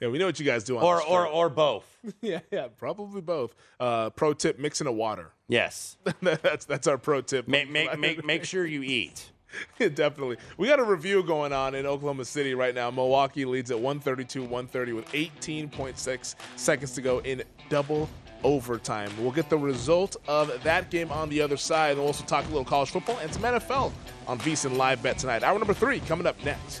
[0.00, 1.98] Yeah, we know what you guys do on or or or both.
[2.20, 3.54] yeah, yeah, probably both.
[3.80, 5.32] Uh, pro tip: mixing a water.
[5.48, 5.96] Yes.
[6.22, 7.48] that's that's our pro tip.
[7.48, 9.30] Make make make make sure you eat.
[9.78, 10.38] Definitely.
[10.58, 12.90] We got a review going on in Oklahoma City right now.
[12.90, 18.10] Milwaukee leads at 132 130 with 18.6 seconds to go in double
[18.44, 19.10] overtime.
[19.18, 21.92] We'll get the result of that game on the other side.
[21.92, 23.92] And we'll also talk a little college football and some NFL
[24.28, 25.42] on VSiN Live Bet tonight.
[25.42, 26.80] Hour number three coming up next.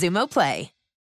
[0.00, 0.79] Xumo Play.